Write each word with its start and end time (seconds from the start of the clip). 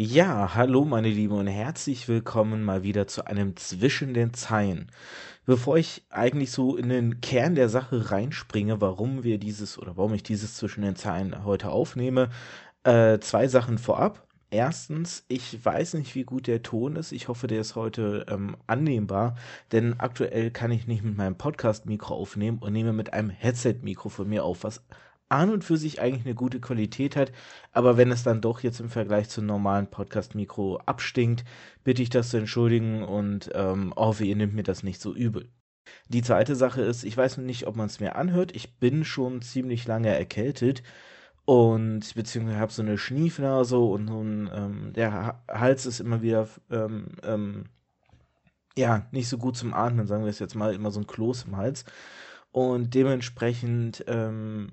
Ja, 0.00 0.54
hallo 0.54 0.84
meine 0.84 1.08
Lieben 1.08 1.34
und 1.34 1.48
herzlich 1.48 2.06
willkommen 2.06 2.62
mal 2.62 2.84
wieder 2.84 3.08
zu 3.08 3.26
einem 3.26 3.56
Zwischen 3.56 4.14
den 4.14 4.32
Zeilen. 4.32 4.92
Bevor 5.44 5.76
ich 5.76 6.04
eigentlich 6.08 6.52
so 6.52 6.76
in 6.76 6.88
den 6.88 7.20
Kern 7.20 7.56
der 7.56 7.68
Sache 7.68 8.12
reinspringe, 8.12 8.80
warum 8.80 9.24
wir 9.24 9.38
dieses 9.38 9.76
oder 9.76 9.96
warum 9.96 10.14
ich 10.14 10.22
dieses 10.22 10.54
Zwischen 10.54 10.82
den 10.82 10.94
Zeilen 10.94 11.44
heute 11.44 11.70
aufnehme, 11.70 12.30
äh, 12.84 13.18
zwei 13.18 13.48
Sachen 13.48 13.76
vorab. 13.76 14.24
Erstens, 14.50 15.24
ich 15.26 15.64
weiß 15.64 15.94
nicht, 15.94 16.14
wie 16.14 16.22
gut 16.22 16.46
der 16.46 16.62
Ton 16.62 16.94
ist. 16.94 17.10
Ich 17.10 17.26
hoffe, 17.26 17.48
der 17.48 17.60
ist 17.60 17.74
heute 17.74 18.24
ähm, 18.30 18.56
annehmbar, 18.68 19.34
denn 19.72 19.98
aktuell 19.98 20.52
kann 20.52 20.70
ich 20.70 20.86
nicht 20.86 21.02
mit 21.02 21.16
meinem 21.16 21.36
Podcast-Mikro 21.36 22.14
aufnehmen 22.14 22.58
und 22.58 22.72
nehme 22.72 22.92
mit 22.92 23.14
einem 23.14 23.30
Headset-Mikro 23.30 24.10
von 24.10 24.28
mir 24.28 24.44
auf, 24.44 24.62
was 24.62 24.80
an 25.28 25.50
und 25.50 25.64
für 25.64 25.76
sich 25.76 26.00
eigentlich 26.00 26.24
eine 26.24 26.34
gute 26.34 26.60
Qualität 26.60 27.16
hat, 27.16 27.32
aber 27.72 27.96
wenn 27.96 28.10
es 28.10 28.22
dann 28.22 28.40
doch 28.40 28.60
jetzt 28.60 28.80
im 28.80 28.88
Vergleich 28.90 29.28
zum 29.28 29.46
normalen 29.46 29.88
Podcast-Mikro 29.88 30.78
abstinkt, 30.86 31.44
bitte 31.84 32.02
ich 32.02 32.10
das 32.10 32.30
zu 32.30 32.38
entschuldigen 32.38 33.02
und 33.02 33.50
ähm, 33.54 33.92
hoffe, 33.96 34.24
ihr 34.24 34.36
nehmt 34.36 34.54
mir 34.54 34.62
das 34.62 34.82
nicht 34.82 35.00
so 35.00 35.14
übel. 35.14 35.48
Die 36.08 36.22
zweite 36.22 36.54
Sache 36.54 36.82
ist, 36.82 37.04
ich 37.04 37.16
weiß 37.16 37.38
nicht, 37.38 37.66
ob 37.66 37.76
man 37.76 37.86
es 37.86 38.00
mir 38.00 38.16
anhört, 38.16 38.54
ich 38.54 38.78
bin 38.78 39.04
schon 39.04 39.42
ziemlich 39.42 39.86
lange 39.86 40.14
erkältet 40.14 40.82
und 41.44 42.14
beziehungsweise 42.14 42.58
habe 42.58 42.72
so 42.72 42.82
eine 42.82 42.98
Schniefnase 42.98 43.78
und 43.78 44.08
ein, 44.08 44.50
ähm, 44.54 44.92
der 44.92 45.42
Hals 45.48 45.86
ist 45.86 46.00
immer 46.00 46.20
wieder 46.22 46.48
ähm, 46.70 47.06
ähm, 47.22 47.64
ja, 48.78 49.06
nicht 49.10 49.28
so 49.28 49.38
gut 49.38 49.56
zum 49.56 49.74
Atmen, 49.74 50.06
sagen 50.06 50.24
wir 50.24 50.30
es 50.30 50.38
jetzt 50.38 50.54
mal, 50.54 50.74
immer 50.74 50.90
so 50.90 51.00
ein 51.00 51.06
Kloß 51.06 51.44
im 51.44 51.56
Hals. 51.56 51.84
Und 52.52 52.94
dementsprechend 52.94 54.04
ähm, 54.06 54.70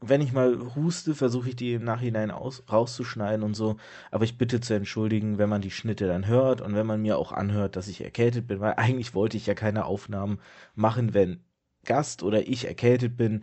wenn 0.00 0.20
ich 0.20 0.32
mal 0.32 0.74
huste, 0.74 1.14
versuche 1.14 1.50
ich 1.50 1.56
die 1.56 1.74
im 1.74 1.84
Nachhinein 1.84 2.30
aus, 2.30 2.62
rauszuschneiden 2.70 3.42
und 3.44 3.54
so. 3.54 3.76
Aber 4.10 4.24
ich 4.24 4.38
bitte 4.38 4.60
zu 4.60 4.74
entschuldigen, 4.74 5.38
wenn 5.38 5.48
man 5.48 5.62
die 5.62 5.70
Schnitte 5.70 6.06
dann 6.06 6.26
hört 6.26 6.60
und 6.60 6.74
wenn 6.74 6.86
man 6.86 7.02
mir 7.02 7.18
auch 7.18 7.32
anhört, 7.32 7.76
dass 7.76 7.88
ich 7.88 8.02
erkältet 8.02 8.46
bin, 8.46 8.60
weil 8.60 8.74
eigentlich 8.74 9.14
wollte 9.14 9.36
ich 9.36 9.46
ja 9.46 9.54
keine 9.54 9.86
Aufnahmen 9.86 10.38
machen, 10.74 11.14
wenn 11.14 11.40
Gast 11.84 12.22
oder 12.22 12.46
ich 12.46 12.66
erkältet 12.66 13.16
bin. 13.16 13.42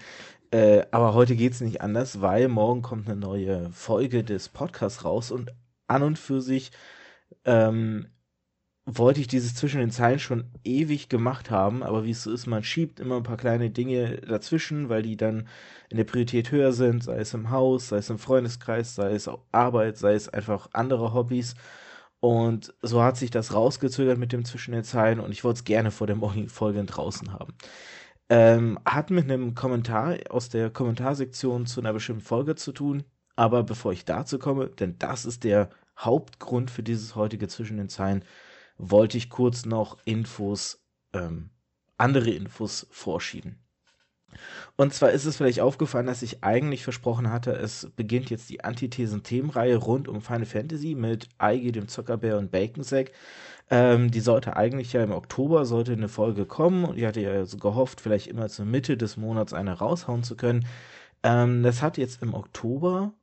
Äh, 0.52 0.86
aber 0.92 1.14
heute 1.16 1.36
geht 1.36 1.54
es 1.54 1.62
nicht 1.62 1.82
anders, 1.82 2.22
weil 2.22 2.48
morgen 2.48 2.84
kommt 2.84 3.08
eine 3.08 3.20
neue 3.20 3.72
Folge 3.72 4.24
des 4.24 4.50
Podcasts 4.50 5.04
raus 5.04 5.32
und 5.32 5.54
an 5.88 6.04
und 6.04 6.20
für 6.20 6.42
sich 6.42 6.72
ähm, 7.46 8.08
wollte 8.86 9.22
ich 9.22 9.28
dieses 9.28 9.56
zwischen 9.56 9.80
den 9.80 9.92
Zeilen 9.92 10.20
schon 10.20 10.46
ewig 10.64 11.08
gemacht 11.08 11.50
haben, 11.50 11.84
aber 11.84 12.04
wie 12.04 12.12
es 12.12 12.24
so 12.24 12.32
ist, 12.32 12.48
man 12.48 12.64
schiebt 12.64 13.00
immer 13.00 13.18
ein 13.18 13.24
paar 13.24 13.38
kleine 13.38 13.70
Dinge 13.70 14.18
dazwischen, 14.18 14.90
weil 14.90 15.04
die 15.04 15.16
dann 15.16 15.48
in 15.90 15.98
der 15.98 16.04
Priorität 16.04 16.52
höher 16.52 16.74
sind, 16.74 17.04
sei 17.04 17.18
es 17.18 17.34
im 17.34 17.50
Haus, 17.50 17.90
sei 17.90 17.98
es 17.98 18.10
im 18.10 18.20
Freundeskreis, 18.20 18.96
sei 18.96 19.14
es 19.14 19.30
Arbeit, 19.52 19.98
sei 19.98 20.14
es 20.16 20.28
einfach 20.28 20.68
andere 20.74 21.14
Hobbys. 21.14 21.56
Und 22.20 22.74
so 22.82 23.04
hat 23.04 23.18
sich 23.18 23.32
das 23.32 23.54
rausgezögert 23.54 24.18
mit 24.18 24.34
dem 24.34 24.46
zwischen 24.46 24.74
den 24.74 24.84
Zeilen 24.84 25.20
und 25.20 25.32
ich 25.32 25.44
wollte 25.44 25.60
es 25.60 25.64
gerne 25.66 25.92
vor 25.92 26.08
der 26.08 26.18
Folge 26.48 26.84
draußen 26.84 27.34
haben. 27.34 27.54
Ähm, 28.30 28.80
hat 28.86 29.12
mit 29.12 29.26
einem 29.26 29.56
Kommentar 29.56 30.18
aus 30.30 30.50
der 30.50 30.70
Kommentarsektion 30.70 31.66
zu 31.66 31.82
einer 31.82 31.94
bestimmten 31.94 32.22
Folge 32.22 32.56
zu 32.56 32.72
tun, 32.72 33.04
aber 33.36 33.64
bevor 33.64 33.94
ich 33.94 34.06
dazu 34.06 34.40
komme, 34.40 34.68
denn 34.70 34.98
das 35.00 35.26
ist 35.26 35.44
der 35.44 35.70
Hauptgrund 36.00 36.72
für 36.72 36.84
dieses 36.84 37.16
heutige 37.16 37.48
zwischen 37.48 37.78
den 37.78 37.90
Zeilen, 37.90 38.24
wollte 38.78 39.18
ich 39.18 39.30
kurz 39.30 39.66
noch 39.66 39.98
Infos, 40.06 40.84
ähm, 41.14 41.50
andere 41.98 42.30
Infos 42.32 42.88
vorschieben. 42.92 43.64
Und 44.76 44.94
zwar 44.94 45.12
ist 45.12 45.26
es 45.26 45.38
vielleicht 45.38 45.60
aufgefallen, 45.60 46.08
dass 46.08 46.22
ich 46.22 46.44
eigentlich 46.44 46.84
versprochen 46.84 47.32
hatte, 47.32 47.52
es 47.52 47.92
beginnt 47.96 48.30
jetzt 48.30 48.50
die 48.50 48.64
Antithesen-Themenreihe 48.64 49.78
rund 49.78 50.08
um 50.08 50.22
Final 50.22 50.46
Fantasy 50.46 50.96
mit 50.96 51.30
Eigi, 51.38 51.72
dem 51.72 51.88
Zuckerbär 51.88 52.38
und 52.38 52.52
Baconsack. 52.52 53.12
Ähm, 53.70 54.12
die 54.12 54.20
sollte 54.20 54.56
eigentlich 54.58 54.94
ja 54.94 55.04
im 55.04 55.12
Oktober 55.12 55.66
sollte 55.66 55.94
eine 55.94 56.10
Folge 56.10 56.46
kommen 56.46 56.86
und 56.86 56.98
ich 56.98 57.06
hatte 57.06 57.22
ja 57.22 57.46
so 57.46 57.58
gehofft, 57.58 58.02
vielleicht 58.02 58.28
immer 58.28 58.50
zur 58.50 58.66
Mitte 58.66 58.98
des 58.98 59.18
Monats 59.18 59.54
eine 59.54 59.74
raushauen 59.74 60.24
zu 60.24 60.36
können. 60.36 60.66
Ähm, 61.24 61.64
das 61.64 61.82
hat 61.82 61.98
jetzt 61.98 62.22
im 62.22 62.34
Oktober 62.34 63.14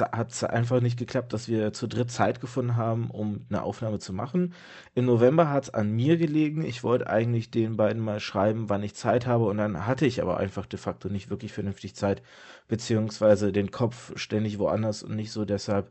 hat 0.00 0.30
es 0.30 0.44
einfach 0.44 0.80
nicht 0.80 0.98
geklappt, 0.98 1.32
dass 1.32 1.48
wir 1.48 1.72
zu 1.72 1.86
dritt 1.86 2.10
Zeit 2.10 2.40
gefunden 2.40 2.76
haben, 2.76 3.10
um 3.10 3.46
eine 3.48 3.62
Aufnahme 3.62 3.98
zu 3.98 4.12
machen. 4.12 4.54
Im 4.94 5.06
November 5.06 5.50
hat 5.50 5.64
es 5.64 5.70
an 5.74 5.90
mir 5.90 6.16
gelegen. 6.16 6.64
Ich 6.64 6.82
wollte 6.84 7.08
eigentlich 7.08 7.50
den 7.50 7.76
beiden 7.76 8.02
mal 8.02 8.20
schreiben, 8.20 8.68
wann 8.68 8.82
ich 8.82 8.94
Zeit 8.94 9.26
habe 9.26 9.44
und 9.46 9.58
dann 9.58 9.86
hatte 9.86 10.06
ich 10.06 10.22
aber 10.22 10.38
einfach 10.38 10.66
de 10.66 10.78
facto 10.78 11.08
nicht 11.08 11.30
wirklich 11.30 11.52
vernünftig 11.52 11.94
Zeit, 11.94 12.22
beziehungsweise 12.68 13.52
den 13.52 13.70
Kopf 13.70 14.12
ständig 14.16 14.58
woanders 14.58 15.02
und 15.02 15.16
nicht 15.16 15.32
so 15.32 15.44
deshalb. 15.44 15.90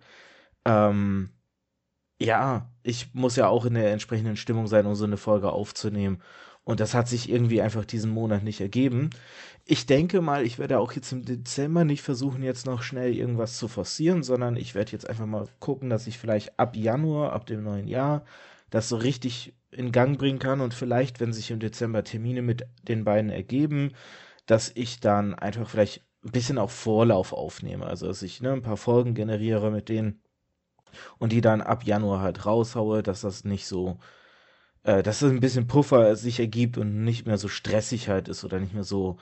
Ähm, 0.65 1.31
ja, 2.19 2.71
ich 2.83 3.13
muss 3.13 3.35
ja 3.35 3.47
auch 3.47 3.65
in 3.65 3.73
der 3.73 3.91
entsprechenden 3.91 4.37
Stimmung 4.37 4.67
sein, 4.67 4.85
um 4.85 4.95
so 4.95 5.05
eine 5.05 5.17
Folge 5.17 5.51
aufzunehmen. 5.51 6.21
Und 6.65 6.79
das 6.79 6.93
hat 6.93 7.09
sich 7.09 7.29
irgendwie 7.29 7.61
einfach 7.61 7.83
diesen 7.83 8.11
Monat 8.11 8.43
nicht 8.43 8.61
ergeben. 8.61 9.09
Ich 9.65 9.85
denke 9.85 10.21
mal, 10.21 10.45
ich 10.45 10.59
werde 10.59 10.79
auch 10.79 10.93
jetzt 10.93 11.11
im 11.11 11.25
Dezember 11.25 11.83
nicht 11.83 12.01
versuchen, 12.01 12.41
jetzt 12.41 12.65
noch 12.65 12.83
schnell 12.83 13.13
irgendwas 13.15 13.57
zu 13.57 13.67
forcieren, 13.67 14.23
sondern 14.23 14.55
ich 14.55 14.73
werde 14.73 14.93
jetzt 14.93 15.09
einfach 15.09 15.25
mal 15.25 15.47
gucken, 15.59 15.89
dass 15.89 16.07
ich 16.07 16.17
vielleicht 16.17 16.57
ab 16.59 16.75
Januar, 16.75 17.33
ab 17.33 17.45
dem 17.45 17.63
neuen 17.63 17.87
Jahr, 17.87 18.23
das 18.69 18.89
so 18.89 18.95
richtig 18.95 19.53
in 19.71 19.91
Gang 19.91 20.17
bringen 20.17 20.39
kann 20.39 20.61
und 20.61 20.73
vielleicht, 20.73 21.19
wenn 21.19 21.33
sich 21.33 21.51
im 21.51 21.59
Dezember 21.59 22.03
Termine 22.03 22.41
mit 22.41 22.65
den 22.87 23.03
beiden 23.03 23.29
ergeben, 23.29 23.91
dass 24.45 24.71
ich 24.73 24.99
dann 24.99 25.33
einfach 25.33 25.69
vielleicht 25.69 26.03
ein 26.23 26.31
bisschen 26.31 26.57
auf 26.57 26.71
Vorlauf 26.71 27.33
aufnehme. 27.33 27.85
Also, 27.85 28.07
dass 28.07 28.21
ich 28.21 28.41
ne, 28.41 28.53
ein 28.53 28.61
paar 28.61 28.77
Folgen 28.77 29.13
generiere 29.15 29.71
mit 29.71 29.89
denen 29.89 30.21
und 31.17 31.31
die 31.31 31.41
dann 31.41 31.61
ab 31.61 31.83
Januar 31.83 32.21
halt 32.21 32.45
raushaue, 32.45 33.03
dass 33.03 33.21
das 33.21 33.43
nicht 33.43 33.67
so 33.67 33.97
äh, 34.83 35.03
dass 35.03 35.21
es 35.21 35.31
ein 35.31 35.39
bisschen 35.39 35.67
Puffer 35.67 36.15
sich 36.15 36.39
ergibt 36.39 36.77
und 36.77 37.03
nicht 37.03 37.25
mehr 37.25 37.37
so 37.37 37.47
stressig 37.47 38.09
halt 38.09 38.27
ist 38.27 38.43
oder 38.43 38.59
nicht 38.59 38.73
mehr 38.73 38.83
so 38.83 39.17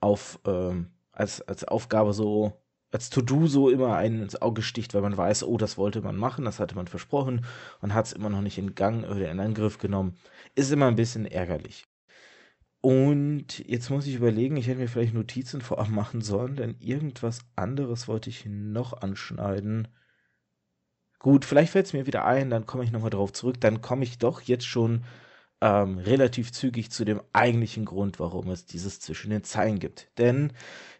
auf, 0.00 0.40
ähm, 0.46 0.90
als, 1.12 1.42
als 1.42 1.64
Aufgabe 1.64 2.12
so, 2.12 2.52
als 2.90 3.10
To-Do 3.10 3.46
so 3.46 3.70
immer 3.70 3.96
einen 3.96 4.22
ins 4.22 4.40
Auge 4.40 4.62
sticht, 4.62 4.94
weil 4.94 5.02
man 5.02 5.16
weiß, 5.16 5.44
oh, 5.44 5.56
das 5.56 5.78
wollte 5.78 6.02
man 6.02 6.16
machen, 6.16 6.44
das 6.44 6.60
hatte 6.60 6.74
man 6.74 6.88
versprochen 6.88 7.44
und 7.80 7.94
hat 7.94 8.06
es 8.06 8.12
immer 8.12 8.30
noch 8.30 8.42
nicht 8.42 8.58
in 8.58 8.74
Gang 8.74 9.04
oder 9.04 9.30
in 9.30 9.40
Angriff 9.40 9.78
genommen. 9.78 10.16
Ist 10.54 10.72
immer 10.72 10.88
ein 10.88 10.96
bisschen 10.96 11.26
ärgerlich. 11.26 11.86
Und 12.80 13.60
jetzt 13.68 13.90
muss 13.90 14.06
ich 14.08 14.16
überlegen, 14.16 14.56
ich 14.56 14.66
hätte 14.66 14.80
mir 14.80 14.88
vielleicht 14.88 15.14
Notizen 15.14 15.60
vorab 15.60 15.88
machen 15.88 16.20
sollen, 16.20 16.56
denn 16.56 16.76
irgendwas 16.80 17.40
anderes 17.54 18.08
wollte 18.08 18.28
ich 18.28 18.44
noch 18.46 18.92
anschneiden. 19.02 19.88
Gut, 21.22 21.44
vielleicht 21.44 21.70
fällt 21.72 21.86
es 21.86 21.92
mir 21.92 22.06
wieder 22.06 22.24
ein, 22.24 22.50
dann 22.50 22.66
komme 22.66 22.82
ich 22.82 22.90
nochmal 22.90 23.10
drauf 23.10 23.32
zurück. 23.32 23.60
Dann 23.60 23.80
komme 23.80 24.02
ich 24.02 24.18
doch 24.18 24.40
jetzt 24.40 24.66
schon 24.66 25.04
ähm, 25.60 25.98
relativ 25.98 26.50
zügig 26.52 26.90
zu 26.90 27.04
dem 27.04 27.22
eigentlichen 27.32 27.84
Grund, 27.84 28.18
warum 28.18 28.50
es 28.50 28.66
dieses 28.66 28.98
zwischen 29.00 29.30
den 29.30 29.44
Zeilen 29.44 29.78
gibt. 29.78 30.10
Denn 30.18 30.52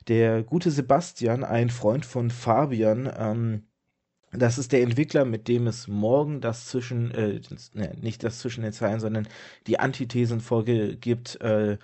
der 0.09 0.45
gute 0.45 0.71
Sebastian, 0.71 1.43
ein 1.45 1.71
Freund 1.71 2.07
von 2.07 2.31
Fabian, 2.31 3.13
ähm, 3.17 3.67
das 4.33 4.59
ist 4.59 4.73
der 4.73 4.83
Entwickler, 4.83 5.25
mit 5.25 5.49
dem 5.49 5.67
es 5.67 5.89
morgen 5.89 6.41
das 6.41 6.67
zwischen, 6.69 7.11
äh, 7.13 7.41
ne, 7.75 7.97
nicht 8.01 8.25
das 8.25 8.39
zwischen 8.41 8.63
den 8.63 8.73
Zeilen, 8.73 9.01
sondern 9.01 9.29
die 9.67 9.81
Antithesenfolge 9.81 10.97
gibt, 10.97 11.41
äh, 11.43 11.79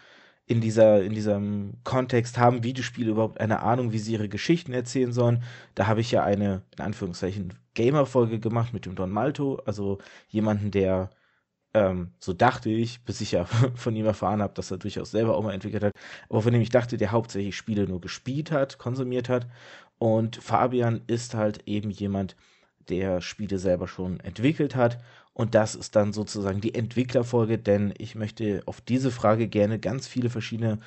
in 0.48 0.62
dieser, 0.62 1.02
in 1.04 1.12
diesem 1.12 1.74
Kontext 1.84 2.38
haben 2.38 2.64
Videospiele 2.64 3.10
überhaupt 3.10 3.38
eine 3.38 3.62
Ahnung, 3.62 3.92
wie 3.92 3.98
sie 3.98 4.14
ihre 4.14 4.30
Geschichten 4.30 4.72
erzählen 4.72 5.12
sollen. 5.12 5.42
Da 5.74 5.86
habe 5.86 6.00
ich 6.00 6.10
ja 6.10 6.24
eine, 6.24 6.62
in 6.76 6.84
Anführungszeichen, 6.84 7.52
Gamer-Folge 7.74 8.40
gemacht 8.40 8.72
mit 8.72 8.86
dem 8.86 8.94
Don 8.94 9.10
Malto, 9.10 9.60
also 9.66 9.98
jemanden, 10.28 10.70
der, 10.70 11.10
ähm, 11.74 12.12
so 12.18 12.32
dachte 12.32 12.70
ich, 12.70 13.04
bis 13.04 13.20
ich 13.20 13.32
ja 13.32 13.44
von 13.74 13.94
ihm 13.94 14.06
erfahren 14.06 14.40
habe, 14.40 14.54
dass 14.54 14.70
er 14.70 14.78
durchaus 14.78 15.10
selber 15.10 15.36
auch 15.36 15.42
mal 15.42 15.52
entwickelt 15.52 15.84
hat, 15.84 15.92
aber 16.30 16.40
von 16.40 16.52
dem 16.52 16.62
ich 16.62 16.70
dachte, 16.70 16.96
der 16.96 17.12
hauptsächlich 17.12 17.54
Spiele 17.54 17.86
nur 17.86 18.00
gespielt 18.00 18.50
hat, 18.50 18.78
konsumiert 18.78 19.28
hat. 19.28 19.46
Und 19.98 20.36
Fabian 20.36 21.02
ist 21.08 21.34
halt 21.34 21.62
eben 21.66 21.90
jemand, 21.90 22.36
Spiele 23.20 23.58
selber 23.58 23.88
schon 23.88 24.20
entwickelt 24.20 24.76
hat 24.76 24.98
und 25.38 25.54
das 25.54 25.76
ist 25.76 25.94
dann 25.94 26.12
sozusagen 26.12 26.60
die 26.60 26.74
Entwicklerfolge, 26.74 27.58
denn 27.58 27.94
ich 27.96 28.16
möchte 28.16 28.62
auf 28.66 28.80
diese 28.80 29.12
Frage 29.12 29.46
gerne 29.46 29.78
ganz 29.78 30.08
viele 30.08 30.30
verschiedene 30.30 30.80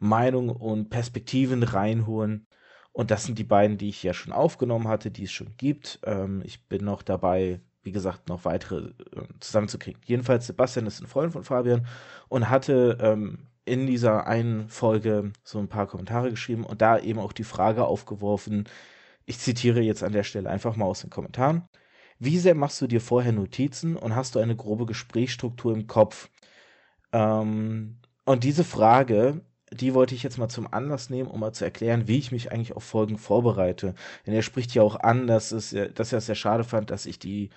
Meinungen 0.00 0.50
und 0.50 0.90
Perspektiven 0.90 1.62
reinholen. 1.62 2.48
Und 2.90 3.12
das 3.12 3.24
sind 3.24 3.38
die 3.38 3.44
beiden, 3.44 3.78
die 3.78 3.88
ich 3.90 4.02
ja 4.02 4.12
schon 4.12 4.32
aufgenommen 4.32 4.88
hatte, 4.88 5.12
die 5.12 5.22
es 5.22 5.30
schon 5.30 5.56
gibt. 5.56 6.00
Ähm, 6.04 6.42
ich 6.44 6.66
bin 6.66 6.84
noch 6.84 7.02
dabei, 7.02 7.60
wie 7.84 7.92
gesagt, 7.92 8.28
noch 8.28 8.44
weitere 8.44 8.88
äh, 8.88 8.92
zusammenzukriegen. 9.38 10.02
Jedenfalls, 10.04 10.48
Sebastian 10.48 10.86
ist 10.86 11.00
ein 11.00 11.06
Freund 11.06 11.32
von 11.32 11.44
Fabian 11.44 11.86
und 12.28 12.50
hatte 12.50 12.98
ähm, 13.00 13.46
in 13.64 13.86
dieser 13.86 14.26
einen 14.26 14.68
Folge 14.68 15.32
so 15.44 15.60
ein 15.60 15.68
paar 15.68 15.86
Kommentare 15.86 16.30
geschrieben 16.30 16.64
und 16.64 16.82
da 16.82 16.98
eben 16.98 17.20
auch 17.20 17.32
die 17.32 17.44
Frage 17.44 17.84
aufgeworfen. 17.84 18.64
Ich 19.26 19.38
zitiere 19.38 19.80
jetzt 19.80 20.02
an 20.02 20.12
der 20.12 20.24
Stelle 20.24 20.50
einfach 20.50 20.76
mal 20.76 20.86
aus 20.86 21.00
den 21.00 21.10
Kommentaren. 21.10 21.64
Wie 22.18 22.38
sehr 22.38 22.54
machst 22.54 22.80
du 22.80 22.86
dir 22.86 23.00
vorher 23.00 23.32
Notizen 23.32 23.96
und 23.96 24.14
hast 24.16 24.34
du 24.34 24.38
eine 24.38 24.56
grobe 24.56 24.86
Gesprächsstruktur 24.86 25.74
im 25.74 25.86
Kopf? 25.86 26.30
Ähm, 27.12 27.98
und 28.24 28.44
diese 28.44 28.64
Frage 28.64 29.42
die 29.72 29.94
wollte 29.94 30.14
ich 30.14 30.22
jetzt 30.22 30.38
mal 30.38 30.48
zum 30.48 30.72
Anlass 30.72 31.10
nehmen, 31.10 31.30
um 31.30 31.40
mal 31.40 31.52
zu 31.52 31.64
erklären, 31.64 32.08
wie 32.08 32.18
ich 32.18 32.32
mich 32.32 32.52
eigentlich 32.52 32.76
auf 32.76 32.84
Folgen 32.84 33.18
vorbereite. 33.18 33.94
Denn 34.26 34.34
er 34.34 34.42
spricht 34.42 34.74
ja 34.74 34.82
auch 34.82 34.96
an, 34.96 35.26
dass, 35.26 35.52
es, 35.52 35.74
dass 35.94 36.12
er 36.12 36.18
es 36.18 36.26
sehr 36.26 36.34
schade 36.34 36.64
fand, 36.64 36.90
dass 36.90 37.06
ich 37.06 37.18
die 37.18 37.50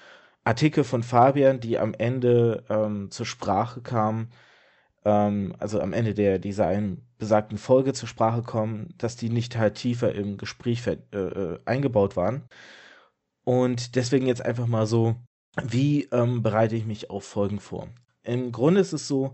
Artikel 0.44 0.84
von 0.84 1.04
Fabian, 1.04 1.60
die 1.60 1.78
am 1.80 1.94
Ende 1.94 2.64
ähm, 2.70 3.12
zur 3.12 3.26
Sprache 3.26 3.82
kamen, 3.82 4.30
ähm, 5.06 5.56
also 5.60 5.80
am 5.80 5.94
Ende 5.94 6.14
der 6.14 6.40
dieser 6.40 6.68
einen 6.68 7.08
besagten 7.18 7.58
Folge 7.58 7.94
zur 7.94 8.10
Sprache 8.10 8.42
kommen, 8.42 8.94
dass 8.98 9.16
die 9.16 9.30
nicht 9.30 9.58
halt 9.58 9.76
tiefer 9.76 10.14
im 10.14 10.38
Gespräch 10.38 10.86
äh, 10.88 10.98
äh, 11.18 11.60
eingebaut 11.66 12.16
waren. 12.18 12.44
Und 13.46 13.96
deswegen 13.96 14.28
jetzt 14.28 14.44
einfach 14.44 14.68
mal 14.68 14.88
so, 14.88 15.16
wie 15.64 16.06
ähm, 16.12 16.42
bereite 16.42 16.76
ich 16.76 16.86
mich 16.86 17.10
auf 17.10 17.24
Folgen 17.24 17.60
vor? 17.60 17.88
Im 18.24 18.52
Grunde 18.52 18.82
ist 18.82 18.94
es 18.94 19.08
so, 19.08 19.34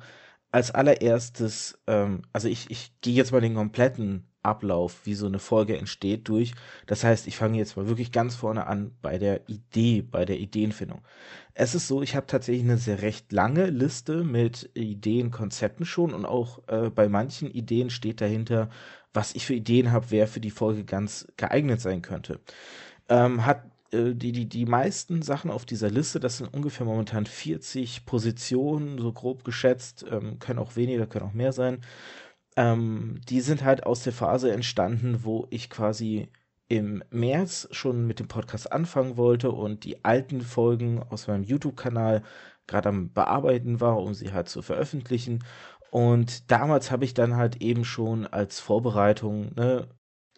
als 0.51 0.71
allererstes, 0.71 1.79
ähm, 1.88 2.23
also 2.33 2.47
ich, 2.50 2.69
ich 2.69 2.94
gehe 3.01 3.13
jetzt 3.13 3.31
mal 3.31 3.41
den 3.41 3.56
kompletten 3.56 4.27
Ablauf, 4.44 5.06
wie 5.06 5.14
so 5.14 5.28
eine 5.28 5.40
Folge 5.40 5.78
entsteht, 5.78 6.28
durch. 6.28 6.54
Das 6.88 7.04
heißt, 7.04 7.28
ich 7.28 7.38
fange 7.38 7.58
jetzt 7.58 7.78
mal 7.78 7.88
wirklich 7.88 8.12
ganz 8.12 8.36
vorne 8.36 8.68
an 8.68 8.92
bei 9.02 9.18
der 9.18 9.48
Idee, 9.50 10.02
bei 10.02 10.26
der 10.26 10.40
Ideenfindung. 10.40 11.02
Es 11.54 11.76
ist 11.76 11.88
so, 11.88 12.02
ich 12.02 12.16
habe 12.16 12.28
tatsächlich 12.28 12.64
eine 12.64 12.78
sehr 12.78 13.02
recht 13.02 13.32
lange 13.32 13.66
Liste 13.68 14.24
mit 14.24 14.70
Ideen, 14.74 15.32
Konzepten 15.32 15.86
schon 15.86 16.14
und 16.14 16.26
auch 16.26 16.60
äh, 16.68 16.90
bei 16.90 17.10
manchen 17.10 17.52
Ideen 17.52 17.90
steht 17.90 18.22
dahinter, 18.22 18.70
was 19.14 19.36
ich 19.36 19.46
für 19.46 19.54
Ideen 19.54 19.92
habe, 19.92 20.08
wer 20.10 20.28
für 20.28 20.40
die 20.40 20.52
Folge 20.52 20.86
ganz 20.86 21.28
geeignet 21.38 21.82
sein 21.82 22.02
könnte. 22.02 22.40
Ähm, 23.10 23.46
hat 23.46 23.64
äh, 23.92 24.14
die, 24.16 24.32
die, 24.32 24.48
die 24.48 24.66
meisten 24.66 25.22
Sachen 25.22 25.52
auf 25.52 25.66
dieser 25.66 25.90
Liste, 25.90 26.20
das 26.20 26.38
sind 26.38 26.54
ungefähr 26.54 26.86
momentan 26.86 27.26
40 27.26 28.06
Positionen, 28.06 28.98
so 28.98 29.12
grob 29.12 29.44
geschätzt, 29.44 30.06
ähm, 30.10 30.40
können 30.40 30.60
auch 30.60 30.76
weniger, 30.76 31.08
können 31.08 31.26
auch 31.26 31.34
mehr 31.34 31.54
sein. 31.54 31.82
Ähm, 32.57 33.21
die 33.30 33.42
sind 33.42 33.63
halt 33.63 33.86
aus 33.86 34.03
der 34.03 34.13
Phase 34.13 34.51
entstanden, 34.51 35.24
wo 35.24 35.48
ich 35.50 35.69
quasi 35.69 36.30
im 36.68 37.03
März 37.09 37.68
schon 37.71 38.07
mit 38.07 38.19
dem 38.19 38.27
Podcast 38.27 38.71
anfangen 38.71 39.18
wollte 39.18 39.51
und 39.51 39.83
die 39.83 40.06
alten 40.06 40.42
Folgen 40.42 41.01
aus 41.09 41.27
meinem 41.27 41.44
YouTube-Kanal 41.44 42.24
gerade 42.68 42.89
am 42.89 43.12
Bearbeiten 43.13 43.81
war, 43.81 43.98
um 44.01 44.13
sie 44.13 44.31
halt 44.31 44.50
zu 44.50 44.62
veröffentlichen. 44.62 45.44
Und 45.92 46.50
damals 46.51 46.92
habe 46.92 47.06
ich 47.06 47.13
dann 47.13 47.36
halt 47.36 47.62
eben 47.62 47.83
schon 47.83 48.25
als 48.27 48.59
Vorbereitung 48.62 49.54
ne, 49.56 49.89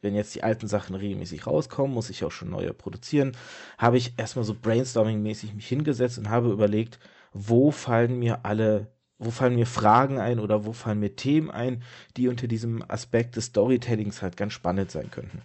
wenn 0.04 0.16
jetzt 0.16 0.36
die 0.36 0.44
alten 0.44 0.68
Sachen 0.68 0.96
regelmäßig 0.96 1.48
rauskommen, 1.48 1.94
muss 1.94 2.10
ich 2.10 2.24
auch 2.24 2.32
schon 2.32 2.50
neue 2.50 2.74
produzieren, 2.74 3.32
habe 3.78 3.98
ich 3.98 4.20
erstmal 4.20 4.46
so 4.46 4.54
brainstorming-mäßig 4.54 5.56
mich 5.56 5.68
hingesetzt 5.68 6.18
und 6.20 6.30
habe 6.30 6.52
überlegt, 6.52 7.00
wo 7.32 7.72
fallen 7.72 8.20
mir 8.20 8.46
alle, 8.46 8.92
wo 9.20 9.32
fallen 9.32 9.56
mir 9.56 9.66
Fragen 9.68 10.20
ein 10.20 10.40
oder 10.40 10.66
wo 10.66 10.74
fallen 10.74 11.00
mir 11.00 11.16
Themen 11.16 11.52
ein, 11.52 11.84
die 12.18 12.28
unter 12.28 12.48
diesem 12.48 12.84
Aspekt 12.90 13.36
des 13.36 13.46
Storytellings 13.46 14.22
halt 14.22 14.38
ganz 14.38 14.54
spannend 14.54 14.92
sein 14.92 15.12
könnten. 15.12 15.42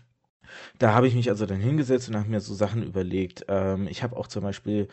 Da 0.78 0.94
habe 0.94 1.08
ich 1.08 1.14
mich 1.14 1.28
also 1.30 1.46
dann 1.46 1.60
hingesetzt 1.60 2.08
und 2.08 2.16
habe 2.16 2.28
mir 2.28 2.40
so 2.40 2.54
Sachen 2.54 2.82
überlegt. 2.82 3.44
Ähm, 3.48 3.86
ich 3.88 4.02
habe 4.02 4.16
auch 4.16 4.26
zum 4.28 4.42
Beispiel 4.42 4.88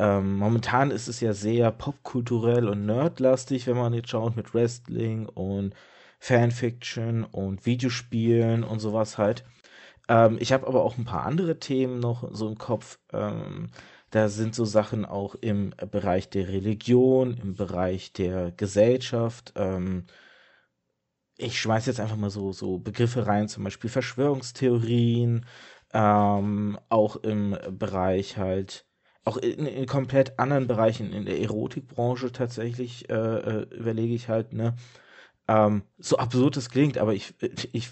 ähm, 0.00 0.36
momentan 0.36 0.90
ist 0.90 1.08
es 1.08 1.20
ja 1.20 1.34
sehr 1.34 1.70
popkulturell 1.72 2.68
und 2.68 2.86
nerdlastig, 2.86 3.66
wenn 3.66 3.76
man 3.76 3.92
jetzt 3.92 4.08
schaut 4.08 4.34
mit 4.34 4.54
Wrestling 4.54 5.26
und 5.28 5.74
Fanfiction 6.18 7.24
und 7.24 7.66
Videospielen 7.66 8.64
und 8.64 8.80
sowas 8.80 9.18
halt. 9.18 9.44
Ähm, 10.08 10.38
ich 10.40 10.52
habe 10.52 10.66
aber 10.66 10.84
auch 10.84 10.96
ein 10.98 11.04
paar 11.04 11.26
andere 11.26 11.58
Themen 11.58 12.00
noch 12.00 12.28
so 12.32 12.48
im 12.48 12.58
Kopf. 12.58 12.98
Ähm, 13.12 13.70
da 14.10 14.28
sind 14.28 14.54
so 14.54 14.64
Sachen 14.64 15.04
auch 15.04 15.34
im 15.36 15.72
Bereich 15.90 16.28
der 16.28 16.48
Religion, 16.48 17.36
im 17.36 17.54
Bereich 17.54 18.12
der 18.12 18.50
Gesellschaft. 18.52 19.52
Ähm, 19.56 20.06
ich 21.36 21.58
schmeiß 21.58 21.86
jetzt 21.86 22.00
einfach 22.00 22.16
mal 22.16 22.30
so, 22.30 22.52
so 22.52 22.78
Begriffe 22.78 23.26
rein, 23.26 23.48
zum 23.48 23.64
Beispiel 23.64 23.88
Verschwörungstheorien, 23.88 25.46
ähm, 25.92 26.78
auch 26.88 27.16
im 27.16 27.56
Bereich 27.70 28.36
halt, 28.36 28.86
auch 29.24 29.36
in, 29.36 29.66
in, 29.66 29.86
komplett 29.86 30.38
anderen 30.38 30.66
Bereichen, 30.66 31.12
in 31.12 31.24
der 31.24 31.40
Erotikbranche 31.40 32.32
tatsächlich, 32.32 33.08
äh, 33.10 33.14
äh, 33.14 33.62
überlege 33.74 34.14
ich 34.14 34.28
halt, 34.28 34.52
ne, 34.52 34.74
ähm, 35.48 35.82
so 35.98 36.18
absurd 36.18 36.56
es 36.56 36.70
klingt, 36.70 36.98
aber 36.98 37.14
ich, 37.14 37.34
ich 37.72 37.90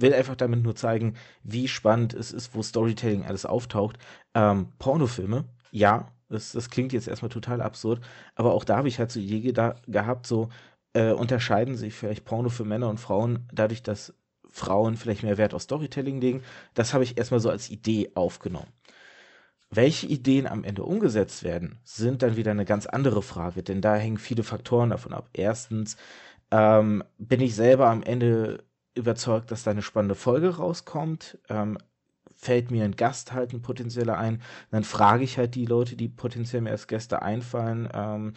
will 0.00 0.14
einfach 0.14 0.36
damit 0.36 0.62
nur 0.62 0.76
zeigen, 0.76 1.14
wie 1.42 1.68
spannend 1.68 2.14
es 2.14 2.32
ist, 2.32 2.54
wo 2.54 2.62
Storytelling 2.62 3.24
alles 3.24 3.46
auftaucht. 3.46 3.98
Ähm, 4.34 4.68
Pornofilme, 4.78 5.44
ja, 5.70 6.08
das, 6.28 6.52
das 6.52 6.70
klingt 6.70 6.92
jetzt 6.92 7.08
erstmal 7.08 7.30
total 7.30 7.60
absurd, 7.60 8.00
aber 8.34 8.54
auch 8.54 8.64
da 8.64 8.76
habe 8.76 8.88
ich 8.88 8.98
halt 8.98 9.10
so 9.10 9.20
da, 9.52 9.74
gehabt, 9.86 10.26
so 10.26 10.48
äh, 10.92 11.12
unterscheiden 11.12 11.76
sich 11.76 11.94
vielleicht 11.94 12.24
Porno 12.24 12.48
für 12.48 12.64
Männer 12.64 12.88
und 12.88 12.98
Frauen 12.98 13.48
dadurch, 13.52 13.82
dass 13.82 14.14
Frauen 14.48 14.96
vielleicht 14.96 15.22
mehr 15.22 15.38
Wert 15.38 15.54
auf 15.54 15.62
Storytelling 15.62 16.20
legen. 16.20 16.42
Das 16.74 16.92
habe 16.94 17.04
ich 17.04 17.18
erstmal 17.18 17.40
so 17.40 17.50
als 17.50 17.70
Idee 17.70 18.10
aufgenommen. 18.14 18.72
Welche 19.70 20.08
Ideen 20.08 20.48
am 20.48 20.64
Ende 20.64 20.82
umgesetzt 20.82 21.44
werden, 21.44 21.78
sind 21.84 22.22
dann 22.22 22.36
wieder 22.36 22.50
eine 22.50 22.64
ganz 22.64 22.86
andere 22.86 23.22
Frage, 23.22 23.62
denn 23.62 23.80
da 23.80 23.94
hängen 23.94 24.18
viele 24.18 24.42
Faktoren 24.42 24.90
davon 24.90 25.12
ab. 25.12 25.28
Erstens, 25.32 25.96
ähm, 26.50 27.04
bin 27.18 27.40
ich 27.40 27.54
selber 27.54 27.88
am 27.88 28.02
Ende 28.02 28.64
überzeugt, 28.94 29.50
dass 29.50 29.62
da 29.62 29.70
eine 29.70 29.82
spannende 29.82 30.14
Folge 30.14 30.56
rauskommt. 30.56 31.38
Ähm, 31.48 31.78
fällt 32.34 32.70
mir 32.70 32.84
ein 32.84 32.96
Gast 32.96 33.32
halt 33.32 33.52
ein 33.52 33.62
potenzieller 33.62 34.16
ein, 34.16 34.42
dann 34.70 34.84
frage 34.84 35.24
ich 35.24 35.36
halt 35.36 35.54
die 35.54 35.66
Leute, 35.66 35.96
die 35.96 36.08
potenziell 36.08 36.62
mir 36.62 36.70
als 36.70 36.86
Gäste 36.86 37.22
einfallen. 37.22 37.88
Ähm, 37.92 38.32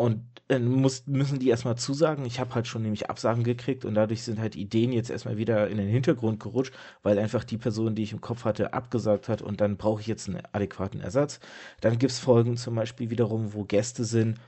und 0.00 0.24
äh, 0.48 0.58
muss, 0.58 1.06
müssen 1.06 1.38
die 1.40 1.50
erstmal 1.50 1.76
zusagen. 1.76 2.24
Ich 2.24 2.40
habe 2.40 2.54
halt 2.54 2.66
schon 2.66 2.82
nämlich 2.82 3.10
Absagen 3.10 3.44
gekriegt 3.44 3.84
und 3.84 3.94
dadurch 3.94 4.22
sind 4.22 4.38
halt 4.38 4.56
Ideen 4.56 4.92
jetzt 4.92 5.10
erstmal 5.10 5.36
wieder 5.36 5.68
in 5.68 5.76
den 5.76 5.88
Hintergrund 5.88 6.40
gerutscht, 6.40 6.72
weil 7.02 7.18
einfach 7.18 7.44
die 7.44 7.58
Person, 7.58 7.94
die 7.94 8.04
ich 8.04 8.12
im 8.12 8.22
Kopf 8.22 8.44
hatte, 8.46 8.72
abgesagt 8.72 9.28
hat 9.28 9.42
und 9.42 9.60
dann 9.60 9.76
brauche 9.76 10.00
ich 10.00 10.06
jetzt 10.06 10.28
einen 10.28 10.42
adäquaten 10.52 11.02
Ersatz. 11.02 11.38
Dann 11.82 11.98
gibt 11.98 12.12
es 12.12 12.18
Folgen 12.18 12.56
zum 12.56 12.76
Beispiel 12.76 13.10
wiederum, 13.10 13.52
wo 13.52 13.64
Gäste 13.64 14.04
sind, 14.04 14.38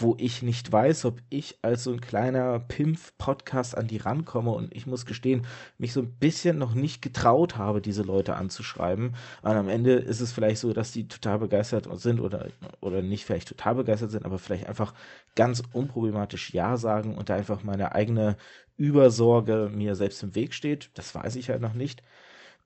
wo 0.00 0.14
ich 0.18 0.42
nicht 0.42 0.70
weiß, 0.70 1.04
ob 1.06 1.20
ich 1.28 1.58
als 1.62 1.84
so 1.84 1.92
ein 1.92 2.00
kleiner 2.00 2.60
Pimpf-Podcast 2.60 3.76
an 3.76 3.88
die 3.88 3.96
rankomme. 3.96 4.52
Und 4.52 4.72
ich 4.74 4.86
muss 4.86 5.06
gestehen, 5.06 5.44
mich 5.76 5.92
so 5.92 6.00
ein 6.00 6.12
bisschen 6.12 6.56
noch 6.56 6.74
nicht 6.74 7.02
getraut 7.02 7.56
habe, 7.56 7.80
diese 7.80 8.02
Leute 8.02 8.36
anzuschreiben. 8.36 9.16
Und 9.42 9.50
am 9.50 9.68
Ende 9.68 9.94
ist 9.94 10.20
es 10.20 10.32
vielleicht 10.32 10.60
so, 10.60 10.72
dass 10.72 10.92
die 10.92 11.08
total 11.08 11.40
begeistert 11.40 11.88
sind 12.00 12.20
oder, 12.20 12.46
oder 12.80 13.02
nicht 13.02 13.24
vielleicht 13.24 13.48
total 13.48 13.74
begeistert 13.74 14.12
sind, 14.12 14.24
aber 14.24 14.38
vielleicht 14.38 14.68
einfach 14.68 14.94
ganz 15.34 15.64
unproblematisch 15.72 16.54
Ja 16.54 16.76
sagen 16.76 17.16
und 17.16 17.28
da 17.28 17.34
einfach 17.34 17.64
meine 17.64 17.92
eigene 17.92 18.36
Übersorge 18.76 19.68
mir 19.74 19.96
selbst 19.96 20.22
im 20.22 20.36
Weg 20.36 20.54
steht. 20.54 20.90
Das 20.94 21.12
weiß 21.12 21.34
ich 21.34 21.50
halt 21.50 21.60
noch 21.60 21.74
nicht. 21.74 22.04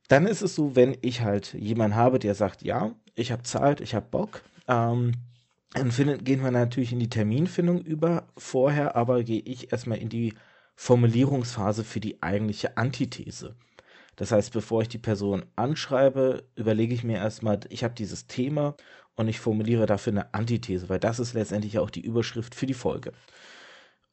Dann 0.08 0.26
ist 0.26 0.42
es 0.42 0.54
so, 0.54 0.76
wenn 0.76 0.98
ich 1.00 1.22
halt 1.22 1.54
jemanden 1.54 1.96
habe, 1.96 2.18
der 2.18 2.34
sagt, 2.34 2.62
ja, 2.62 2.92
ich 3.14 3.32
habe 3.32 3.42
Zeit, 3.44 3.80
ich 3.80 3.94
habe 3.94 4.06
Bock, 4.10 4.42
ähm, 4.68 5.12
dann 5.74 5.90
findet, 5.90 6.24
gehen 6.24 6.42
wir 6.42 6.50
natürlich 6.50 6.92
in 6.92 7.00
die 7.00 7.08
Terminfindung 7.08 7.80
über. 7.82 8.28
Vorher 8.36 8.94
aber 8.96 9.24
gehe 9.24 9.40
ich 9.40 9.72
erstmal 9.72 9.98
in 9.98 10.08
die 10.08 10.34
Formulierungsphase 10.76 11.84
für 11.84 12.00
die 12.00 12.22
eigentliche 12.22 12.76
Antithese. 12.76 13.56
Das 14.16 14.32
heißt, 14.32 14.52
bevor 14.52 14.82
ich 14.82 14.88
die 14.88 14.98
Person 14.98 15.44
anschreibe, 15.56 16.44
überlege 16.54 16.94
ich 16.94 17.04
mir 17.04 17.16
erstmal, 17.16 17.60
ich 17.70 17.84
habe 17.84 17.94
dieses 17.94 18.26
Thema 18.26 18.76
und 19.14 19.28
ich 19.28 19.40
formuliere 19.40 19.86
dafür 19.86 20.12
eine 20.12 20.34
Antithese, 20.34 20.88
weil 20.88 21.00
das 21.00 21.18
ist 21.18 21.32
letztendlich 21.34 21.78
auch 21.78 21.90
die 21.90 22.04
Überschrift 22.04 22.54
für 22.54 22.66
die 22.66 22.74
Folge. 22.74 23.12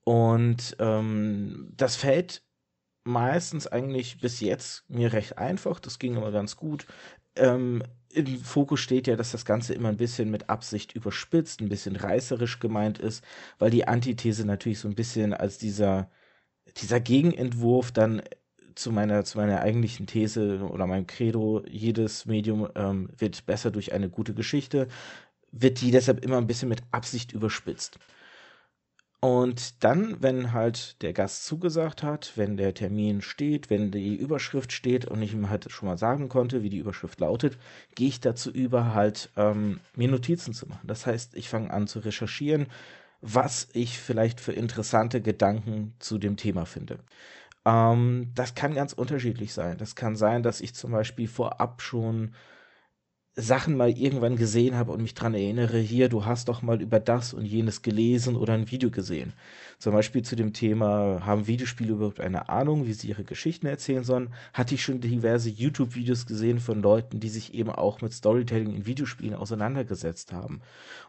Und 0.03 0.75
ähm, 0.79 1.73
das 1.75 1.95
fällt 1.95 2.43
meistens 3.03 3.67
eigentlich 3.67 4.19
bis 4.19 4.39
jetzt 4.39 4.89
mir 4.89 5.13
recht 5.13 5.37
einfach. 5.37 5.79
Das 5.79 5.99
ging 5.99 6.15
immer 6.15 6.31
ganz 6.31 6.55
gut. 6.55 6.85
Ähm, 7.35 7.83
im 8.13 8.39
Fokus 8.39 8.79
steht 8.79 9.07
ja, 9.07 9.15
dass 9.15 9.31
das 9.31 9.45
Ganze 9.45 9.73
immer 9.73 9.89
ein 9.89 9.97
bisschen 9.97 10.31
mit 10.31 10.49
Absicht 10.49 10.93
überspitzt, 10.95 11.61
ein 11.61 11.69
bisschen 11.69 11.95
reißerisch 11.95 12.59
gemeint 12.59 12.99
ist, 12.99 13.23
weil 13.59 13.69
die 13.71 13.87
Antithese 13.87 14.45
natürlich 14.45 14.79
so 14.79 14.87
ein 14.87 14.95
bisschen 14.95 15.33
als 15.33 15.57
dieser, 15.57 16.09
dieser 16.77 16.99
Gegenentwurf 16.99 17.91
dann 17.91 18.21
zu 18.75 18.91
meiner, 18.91 19.25
zu 19.25 19.37
meiner 19.37 19.61
eigentlichen 19.61 20.07
These 20.07 20.61
oder 20.69 20.87
meinem 20.87 21.07
Credo, 21.07 21.63
jedes 21.69 22.25
Medium 22.25 22.69
ähm, 22.75 23.09
wird 23.17 23.45
besser 23.45 23.71
durch 23.71 23.93
eine 23.93 24.09
gute 24.09 24.33
Geschichte, 24.33 24.87
wird 25.51 25.81
die 25.81 25.91
deshalb 25.91 26.23
immer 26.23 26.37
ein 26.37 26.47
bisschen 26.47 26.69
mit 26.69 26.83
Absicht 26.91 27.33
überspitzt. 27.33 27.99
Und 29.21 29.83
dann, 29.83 30.21
wenn 30.21 30.53
halt 30.53 31.01
der 31.01 31.11
Gast 31.11 31.45
zugesagt 31.45 32.03
hat, 32.03 32.33
wenn 32.35 32.55
der 32.55 32.73
Termin 32.73 33.21
steht, 33.21 33.69
wenn 33.69 33.91
die 33.91 34.15
Überschrift 34.15 34.71
steht 34.71 35.05
und 35.05 35.21
ich 35.21 35.33
ihm 35.33 35.49
halt 35.49 35.69
schon 35.69 35.89
mal 35.89 35.97
sagen 35.97 36.29
konnte, 36.29 36.63
wie 36.63 36.69
die 36.69 36.77
Überschrift 36.77 37.19
lautet, 37.19 37.57
gehe 37.95 38.07
ich 38.07 38.21
dazu 38.21 38.49
über, 38.49 38.93
halt 38.93 39.29
ähm, 39.35 39.81
mir 39.93 40.07
Notizen 40.07 40.53
zu 40.53 40.67
machen. 40.67 40.87
Das 40.87 41.05
heißt, 41.05 41.35
ich 41.35 41.49
fange 41.49 41.71
an 41.71 41.87
zu 41.87 41.99
recherchieren, 41.99 42.67
was 43.21 43.67
ich 43.73 43.99
vielleicht 43.99 44.39
für 44.39 44.53
interessante 44.53 45.21
Gedanken 45.21 45.93
zu 45.99 46.17
dem 46.17 46.37
Thema 46.37 46.65
finde. 46.65 46.99
Ähm, 47.65 48.31
das 48.35 48.55
kann 48.55 48.73
ganz 48.73 48.93
unterschiedlich 48.93 49.53
sein. 49.53 49.77
Das 49.77 49.95
kann 49.95 50.15
sein, 50.15 50.43
dass 50.43 50.61
ich 50.61 50.73
zum 50.73 50.91
Beispiel 50.91 51.27
vorab 51.27 51.81
schon 51.81 52.33
Sachen 53.39 53.77
mal 53.77 53.97
irgendwann 53.97 54.35
gesehen 54.35 54.75
habe 54.75 54.91
und 54.91 55.01
mich 55.01 55.13
dran 55.13 55.33
erinnere, 55.33 55.77
hier, 55.77 56.09
du 56.09 56.25
hast 56.25 56.49
doch 56.49 56.61
mal 56.61 56.81
über 56.81 56.99
das 56.99 57.33
und 57.33 57.45
jenes 57.45 57.81
gelesen 57.81 58.35
oder 58.35 58.53
ein 58.53 58.69
Video 58.69 58.89
gesehen. 58.91 59.33
Zum 59.77 59.93
Beispiel 59.93 60.23
zu 60.23 60.35
dem 60.35 60.53
Thema, 60.53 61.25
haben 61.25 61.47
Videospiele 61.47 61.93
überhaupt 61.93 62.19
eine 62.19 62.49
Ahnung, 62.49 62.85
wie 62.85 62.93
sie 62.93 63.07
ihre 63.07 63.23
Geschichten 63.23 63.67
erzählen 63.67 64.03
sollen? 64.03 64.33
Hatte 64.53 64.75
ich 64.75 64.83
schon 64.83 65.01
diverse 65.01 65.49
YouTube-Videos 65.49 66.25
gesehen 66.25 66.59
von 66.59 66.81
Leuten, 66.81 67.19
die 67.19 67.29
sich 67.29 67.53
eben 67.53 67.69
auch 67.69 68.01
mit 68.01 68.13
Storytelling 68.13 68.73
in 68.75 68.85
Videospielen 68.85 69.35
auseinandergesetzt 69.35 70.33
haben 70.33 70.61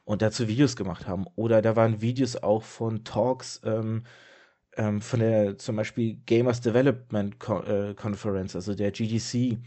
und 0.05 0.23
dazu 0.23 0.49
Videos 0.49 0.77
gemacht 0.77 1.07
haben. 1.07 1.27
Oder 1.37 1.63
da 1.63 1.77
waren 1.77 2.01
Videos 2.01 2.37
auch 2.37 2.63
von 2.63 3.05
Talks, 3.05 3.61
ähm, 3.65 4.05
ähm, 4.77 5.01
von 5.01 5.21
der 5.21 5.59
zum 5.59 5.77
Beispiel 5.77 6.19
Gamers 6.27 6.61
Development 6.61 7.35
äh, 7.67 7.95
Conference, 7.95 8.55
also 8.55 8.75
der 8.75 8.93
GDC, 8.93 9.59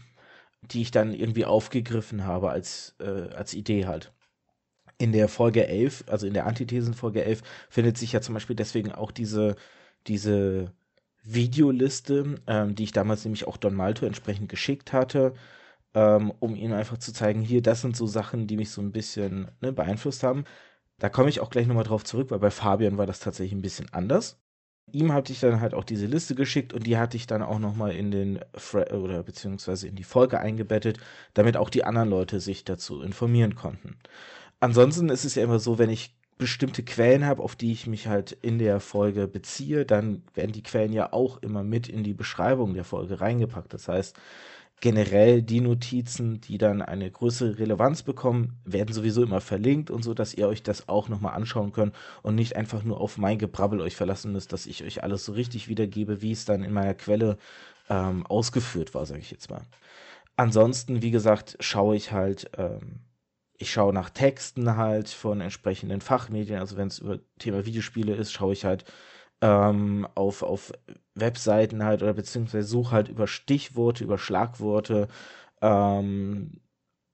die 0.72 0.82
ich 0.82 0.90
dann 0.90 1.14
irgendwie 1.14 1.44
aufgegriffen 1.44 2.24
habe 2.24 2.50
als, 2.50 2.94
äh, 3.00 3.32
als 3.34 3.54
Idee 3.54 3.86
halt. 3.86 4.12
In 4.98 5.12
der 5.12 5.28
Folge 5.28 5.66
11, 5.66 6.04
also 6.08 6.26
in 6.26 6.34
der 6.34 6.46
Antithesen-Folge 6.46 7.24
11, 7.24 7.42
findet 7.68 7.98
sich 7.98 8.12
ja 8.12 8.20
zum 8.20 8.34
Beispiel 8.34 8.56
deswegen 8.56 8.92
auch 8.92 9.10
diese, 9.12 9.56
diese 10.06 10.72
Videoliste, 11.24 12.36
ähm, 12.46 12.74
die 12.74 12.84
ich 12.84 12.92
damals 12.92 13.24
nämlich 13.24 13.46
auch 13.46 13.56
Don 13.56 13.74
Malto 13.74 14.06
entsprechend 14.06 14.48
geschickt 14.48 14.92
hatte, 14.92 15.34
ähm, 15.94 16.32
um 16.40 16.56
ihnen 16.56 16.74
einfach 16.74 16.98
zu 16.98 17.12
zeigen, 17.12 17.40
hier, 17.42 17.62
das 17.62 17.82
sind 17.82 17.96
so 17.96 18.06
Sachen, 18.06 18.46
die 18.46 18.56
mich 18.56 18.70
so 18.70 18.82
ein 18.82 18.92
bisschen 18.92 19.50
ne, 19.60 19.72
beeinflusst 19.72 20.22
haben. 20.22 20.44
Da 20.98 21.08
komme 21.08 21.28
ich 21.30 21.40
auch 21.40 21.50
gleich 21.50 21.66
nochmal 21.66 21.84
drauf 21.84 22.04
zurück, 22.04 22.30
weil 22.30 22.40
bei 22.40 22.50
Fabian 22.50 22.98
war 22.98 23.06
das 23.06 23.20
tatsächlich 23.20 23.54
ein 23.54 23.62
bisschen 23.62 23.92
anders 23.92 24.38
ihm 24.92 25.12
hatte 25.12 25.32
ich 25.32 25.40
dann 25.40 25.60
halt 25.60 25.74
auch 25.74 25.84
diese 25.84 26.06
Liste 26.06 26.34
geschickt 26.34 26.72
und 26.72 26.86
die 26.86 26.96
hatte 26.98 27.16
ich 27.16 27.26
dann 27.26 27.42
auch 27.42 27.58
nochmal 27.58 27.92
in 27.92 28.10
den 28.10 28.40
Fre 28.54 28.98
oder 29.00 29.22
beziehungsweise 29.22 29.88
in 29.88 29.96
die 29.96 30.04
Folge 30.04 30.38
eingebettet, 30.38 30.98
damit 31.34 31.56
auch 31.56 31.70
die 31.70 31.84
anderen 31.84 32.10
Leute 32.10 32.40
sich 32.40 32.64
dazu 32.64 33.02
informieren 33.02 33.54
konnten. 33.54 33.96
Ansonsten 34.60 35.08
ist 35.08 35.24
es 35.24 35.34
ja 35.34 35.42
immer 35.44 35.58
so, 35.58 35.78
wenn 35.78 35.90
ich 35.90 36.14
bestimmte 36.38 36.82
Quellen 36.82 37.26
habe, 37.26 37.42
auf 37.42 37.56
die 37.56 37.72
ich 37.72 37.86
mich 37.86 38.08
halt 38.08 38.32
in 38.32 38.58
der 38.58 38.80
Folge 38.80 39.28
beziehe, 39.28 39.84
dann 39.84 40.22
werden 40.34 40.52
die 40.52 40.62
Quellen 40.62 40.92
ja 40.92 41.12
auch 41.12 41.42
immer 41.42 41.62
mit 41.62 41.88
in 41.88 42.02
die 42.02 42.14
Beschreibung 42.14 42.74
der 42.74 42.84
Folge 42.84 43.20
reingepackt. 43.20 43.72
Das 43.72 43.88
heißt, 43.88 44.16
generell 44.80 45.42
die 45.42 45.60
Notizen, 45.60 46.40
die 46.40 46.58
dann 46.58 46.82
eine 46.82 47.10
größere 47.10 47.58
Relevanz 47.58 48.02
bekommen, 48.02 48.60
werden 48.64 48.92
sowieso 48.92 49.22
immer 49.22 49.40
verlinkt 49.40 49.90
und 49.90 50.02
so, 50.02 50.14
dass 50.14 50.34
ihr 50.34 50.48
euch 50.48 50.62
das 50.62 50.88
auch 50.88 51.08
nochmal 51.08 51.34
anschauen 51.34 51.72
könnt 51.72 51.94
und 52.22 52.34
nicht 52.34 52.56
einfach 52.56 52.82
nur 52.82 53.00
auf 53.00 53.16
mein 53.16 53.38
Gebrabbel 53.38 53.80
euch 53.80 53.96
verlassen 53.96 54.32
müsst, 54.32 54.52
dass 54.52 54.66
ich 54.66 54.84
euch 54.84 55.02
alles 55.02 55.24
so 55.24 55.32
richtig 55.32 55.68
wiedergebe, 55.68 56.20
wie 56.22 56.32
es 56.32 56.44
dann 56.44 56.62
in 56.62 56.72
meiner 56.72 56.94
Quelle 56.94 57.38
ähm, 57.88 58.26
ausgeführt 58.26 58.94
war, 58.94 59.06
sage 59.06 59.20
ich 59.20 59.30
jetzt 59.30 59.50
mal. 59.50 59.62
Ansonsten, 60.36 61.02
wie 61.02 61.10
gesagt, 61.10 61.56
schaue 61.60 61.96
ich 61.96 62.12
halt, 62.12 62.50
ähm, 62.58 63.00
ich 63.56 63.70
schaue 63.70 63.92
nach 63.92 64.10
Texten 64.10 64.76
halt 64.76 65.08
von 65.08 65.40
entsprechenden 65.40 66.00
Fachmedien, 66.00 66.58
also 66.58 66.76
wenn 66.76 66.88
es 66.88 66.98
über 66.98 67.20
Thema 67.38 67.64
Videospiele 67.66 68.14
ist, 68.14 68.32
schaue 68.32 68.52
ich 68.52 68.64
halt 68.64 68.84
ähm, 69.44 70.08
auf, 70.14 70.42
auf 70.42 70.72
Webseiten 71.14 71.84
halt 71.84 72.02
oder 72.02 72.14
beziehungsweise 72.14 72.66
suche 72.66 72.92
halt 72.92 73.08
über 73.10 73.26
Stichworte, 73.28 74.02
über 74.04 74.18
Schlagworte, 74.18 75.08
ähm, 75.62 76.60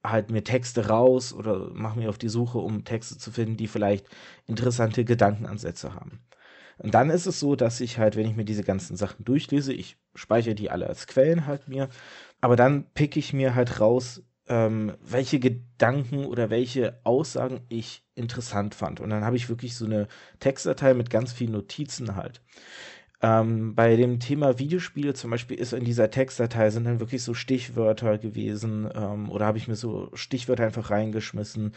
halt 0.04 0.30
mir 0.30 0.44
Texte 0.44 0.88
raus 0.88 1.32
oder 1.34 1.70
mache 1.74 1.98
mir 1.98 2.08
auf 2.10 2.18
die 2.18 2.28
Suche, 2.30 2.58
um 2.58 2.84
Texte 2.84 3.18
zu 3.18 3.32
finden, 3.32 3.56
die 3.56 3.68
vielleicht 3.68 4.06
interessante 4.46 5.04
Gedankenansätze 5.04 5.94
haben. 5.94 6.20
Und 6.78 6.94
dann 6.94 7.10
ist 7.10 7.26
es 7.26 7.40
so, 7.40 7.56
dass 7.56 7.80
ich 7.80 7.98
halt, 7.98 8.16
wenn 8.16 8.26
ich 8.28 8.36
mir 8.36 8.44
diese 8.46 8.64
ganzen 8.64 8.96
Sachen 8.96 9.24
durchlese, 9.24 9.72
ich 9.74 9.98
speichere 10.14 10.54
die 10.54 10.70
alle 10.70 10.86
als 10.88 11.06
Quellen 11.06 11.46
halt 11.46 11.68
mir, 11.68 11.88
aber 12.40 12.56
dann 12.56 12.84
pick 12.94 13.16
ich 13.16 13.32
mir 13.34 13.54
halt 13.54 13.80
raus, 13.80 14.22
ähm, 14.50 14.94
welche 15.00 15.38
Gedanken 15.38 16.26
oder 16.26 16.50
welche 16.50 17.00
Aussagen 17.04 17.60
ich 17.68 18.02
interessant 18.16 18.74
fand. 18.74 19.00
Und 19.00 19.10
dann 19.10 19.24
habe 19.24 19.36
ich 19.36 19.48
wirklich 19.48 19.76
so 19.76 19.86
eine 19.86 20.08
Textdatei 20.40 20.92
mit 20.92 21.08
ganz 21.08 21.32
vielen 21.32 21.52
Notizen 21.52 22.16
halt. 22.16 22.42
Ähm, 23.22 23.74
bei 23.76 23.96
dem 23.96 24.18
Thema 24.18 24.58
Videospiele 24.58 25.14
zum 25.14 25.30
Beispiel 25.30 25.58
ist 25.58 25.72
in 25.72 25.84
dieser 25.84 26.10
Textdatei 26.10 26.70
sind 26.70 26.84
dann 26.84 27.00
wirklich 27.00 27.22
so 27.22 27.32
Stichwörter 27.32 28.18
gewesen 28.18 28.88
ähm, 28.92 29.30
oder 29.30 29.46
habe 29.46 29.58
ich 29.58 29.68
mir 29.68 29.76
so 29.76 30.10
Stichwörter 30.14 30.64
einfach 30.64 30.90
reingeschmissen. 30.90 31.72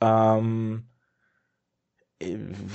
Ähm, 0.00 0.84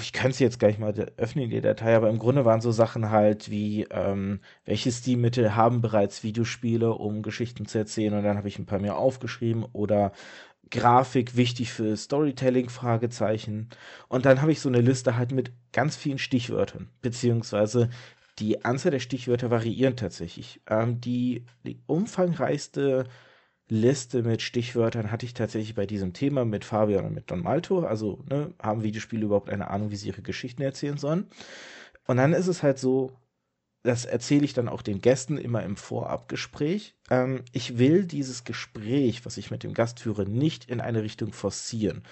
ich 0.01 0.13
kann 0.13 0.31
es 0.31 0.39
jetzt 0.39 0.59
gleich 0.59 0.79
mal 0.79 0.93
öffnen, 1.17 1.49
die 1.49 1.61
Datei, 1.61 1.95
aber 1.95 2.09
im 2.09 2.19
Grunde 2.19 2.45
waren 2.45 2.61
so 2.61 2.71
Sachen 2.71 3.09
halt 3.09 3.49
wie, 3.49 3.87
ähm, 3.91 4.39
welche 4.65 4.91
Stilmittel 4.91 5.55
haben 5.55 5.81
bereits 5.81 6.23
Videospiele, 6.23 6.93
um 6.93 7.21
Geschichten 7.21 7.65
zu 7.65 7.77
erzählen 7.77 8.13
und 8.13 8.23
dann 8.23 8.37
habe 8.37 8.47
ich 8.47 8.59
ein 8.59 8.65
paar 8.65 8.79
mehr 8.79 8.97
aufgeschrieben 8.97 9.65
oder 9.73 10.11
Grafik 10.71 11.35
wichtig 11.35 11.71
für 11.71 11.97
Storytelling, 11.97 12.69
Fragezeichen. 12.69 13.69
Und 14.07 14.25
dann 14.25 14.41
habe 14.41 14.51
ich 14.51 14.59
so 14.59 14.69
eine 14.69 14.81
Liste 14.81 15.17
halt 15.17 15.31
mit 15.31 15.51
ganz 15.73 15.95
vielen 15.95 16.19
Stichwörtern, 16.19 16.89
beziehungsweise 17.01 17.89
die 18.37 18.63
Anzahl 18.63 18.91
der 18.91 18.99
Stichwörter 18.99 19.49
variieren 19.49 19.95
tatsächlich. 19.95 20.61
Ähm, 20.67 21.01
die, 21.01 21.45
die 21.65 21.79
umfangreichste 21.87 23.05
Liste 23.69 24.23
mit 24.23 24.41
Stichwörtern 24.41 25.11
hatte 25.11 25.25
ich 25.25 25.33
tatsächlich 25.35 25.75
bei 25.75 25.85
diesem 25.85 26.13
Thema 26.13 26.43
mit 26.43 26.65
Fabian 26.65 27.05
und 27.05 27.13
mit 27.13 27.29
Don 27.29 27.41
Malto. 27.41 27.81
Also 27.81 28.23
ne, 28.27 28.53
haben 28.61 28.83
Videospiele 28.83 29.25
überhaupt 29.25 29.49
eine 29.49 29.69
Ahnung, 29.69 29.91
wie 29.91 29.95
sie 29.95 30.07
ihre 30.07 30.23
Geschichten 30.23 30.63
erzählen 30.63 30.97
sollen. 30.97 31.27
Und 32.07 32.17
dann 32.17 32.33
ist 32.33 32.47
es 32.47 32.63
halt 32.63 32.79
so, 32.79 33.15
das 33.83 34.05
erzähle 34.05 34.43
ich 34.43 34.53
dann 34.53 34.67
auch 34.67 34.81
den 34.81 35.01
Gästen 35.01 35.37
immer 35.37 35.63
im 35.63 35.77
Vorabgespräch. 35.77 36.95
Ähm, 37.09 37.43
ich 37.51 37.77
will 37.77 38.05
dieses 38.05 38.43
Gespräch, 38.43 39.25
was 39.25 39.37
ich 39.37 39.51
mit 39.51 39.63
dem 39.63 39.73
Gast 39.73 39.99
führe, 39.99 40.27
nicht 40.27 40.65
in 40.65 40.81
eine 40.81 41.03
Richtung 41.03 41.31
forcieren. 41.31 42.03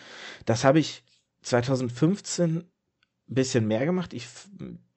Das 0.45 0.63
habe 0.63 0.79
ich 0.79 1.03
2015 1.41 2.57
ein 2.57 2.65
bisschen 3.27 3.67
mehr 3.67 3.85
gemacht. 3.85 4.13
Ich, 4.13 4.27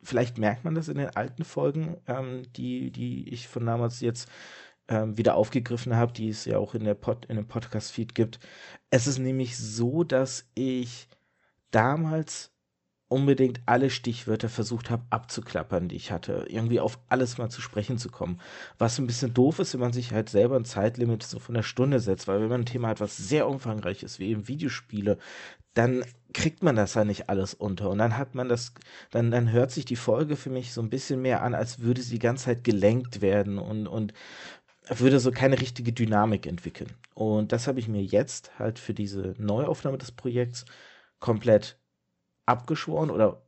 vielleicht 0.02 0.38
merkt 0.38 0.64
man 0.64 0.74
das 0.74 0.88
in 0.88 0.98
den 0.98 1.16
alten 1.16 1.44
Folgen, 1.44 1.96
ähm, 2.06 2.42
die, 2.54 2.90
die 2.90 3.28
ich 3.30 3.48
von 3.48 3.66
damals 3.66 4.00
jetzt 4.00 4.28
ähm, 4.90 5.16
wieder 5.16 5.36
aufgegriffen 5.36 5.96
habe, 5.96 6.12
die 6.12 6.28
es 6.28 6.44
ja 6.44 6.58
auch 6.58 6.74
in, 6.74 6.84
der 6.84 6.94
Pod, 6.94 7.24
in 7.26 7.36
dem 7.36 7.46
Podcast-Feed 7.46 8.14
gibt. 8.14 8.40
Es 8.90 9.06
ist 9.06 9.18
nämlich 9.18 9.56
so, 9.56 10.04
dass 10.04 10.44
ich 10.54 11.08
damals 11.70 12.50
unbedingt 13.08 13.60
alle 13.66 13.90
Stichwörter 13.90 14.48
versucht 14.48 14.88
habe 14.88 15.04
abzuklappern, 15.10 15.88
die 15.88 15.96
ich 15.96 16.12
hatte, 16.12 16.44
irgendwie 16.48 16.78
auf 16.78 17.00
alles 17.08 17.38
mal 17.38 17.50
zu 17.50 17.60
sprechen 17.60 17.98
zu 17.98 18.08
kommen. 18.08 18.40
Was 18.78 18.98
ein 18.98 19.06
bisschen 19.06 19.34
doof 19.34 19.58
ist, 19.58 19.74
wenn 19.74 19.80
man 19.80 19.92
sich 19.92 20.12
halt 20.12 20.28
selber 20.28 20.56
ein 20.56 20.64
Zeitlimit 20.64 21.24
so 21.24 21.40
von 21.40 21.56
der 21.56 21.64
Stunde 21.64 21.98
setzt, 21.98 22.28
weil 22.28 22.40
wenn 22.40 22.48
man 22.48 22.62
ein 22.62 22.66
Thema 22.66 22.88
hat, 22.88 23.00
was 23.00 23.16
sehr 23.16 23.48
umfangreich 23.48 24.04
ist, 24.04 24.20
wie 24.20 24.28
eben 24.28 24.46
Videospiele, 24.46 25.18
dann 25.74 26.04
kriegt 26.32 26.62
man 26.62 26.76
das 26.76 26.94
ja 26.94 27.04
nicht 27.04 27.28
alles 27.28 27.54
unter 27.54 27.90
und 27.90 27.98
dann 27.98 28.16
hat 28.16 28.34
man 28.34 28.48
das, 28.48 28.72
dann, 29.10 29.30
dann 29.30 29.50
hört 29.50 29.72
sich 29.72 29.84
die 29.84 29.96
Folge 29.96 30.36
für 30.36 30.50
mich 30.50 30.72
so 30.72 30.80
ein 30.80 30.90
bisschen 30.90 31.20
mehr 31.20 31.42
an, 31.42 31.54
als 31.54 31.80
würde 31.80 32.02
sie 32.02 32.14
die 32.14 32.18
ganze 32.20 32.46
Zeit 32.46 32.64
gelenkt 32.64 33.20
werden 33.20 33.58
und, 33.58 33.88
und 33.88 34.12
würde 34.98 35.20
so 35.20 35.30
keine 35.30 35.60
richtige 35.60 35.92
Dynamik 35.92 36.46
entwickeln. 36.46 36.90
Und 37.14 37.52
das 37.52 37.66
habe 37.66 37.78
ich 37.80 37.88
mir 37.88 38.02
jetzt 38.02 38.58
halt 38.58 38.78
für 38.78 38.94
diese 38.94 39.34
Neuaufnahme 39.38 39.98
des 39.98 40.12
Projekts 40.12 40.64
komplett 41.20 41.78
abgeschworen 42.46 43.10
oder 43.10 43.42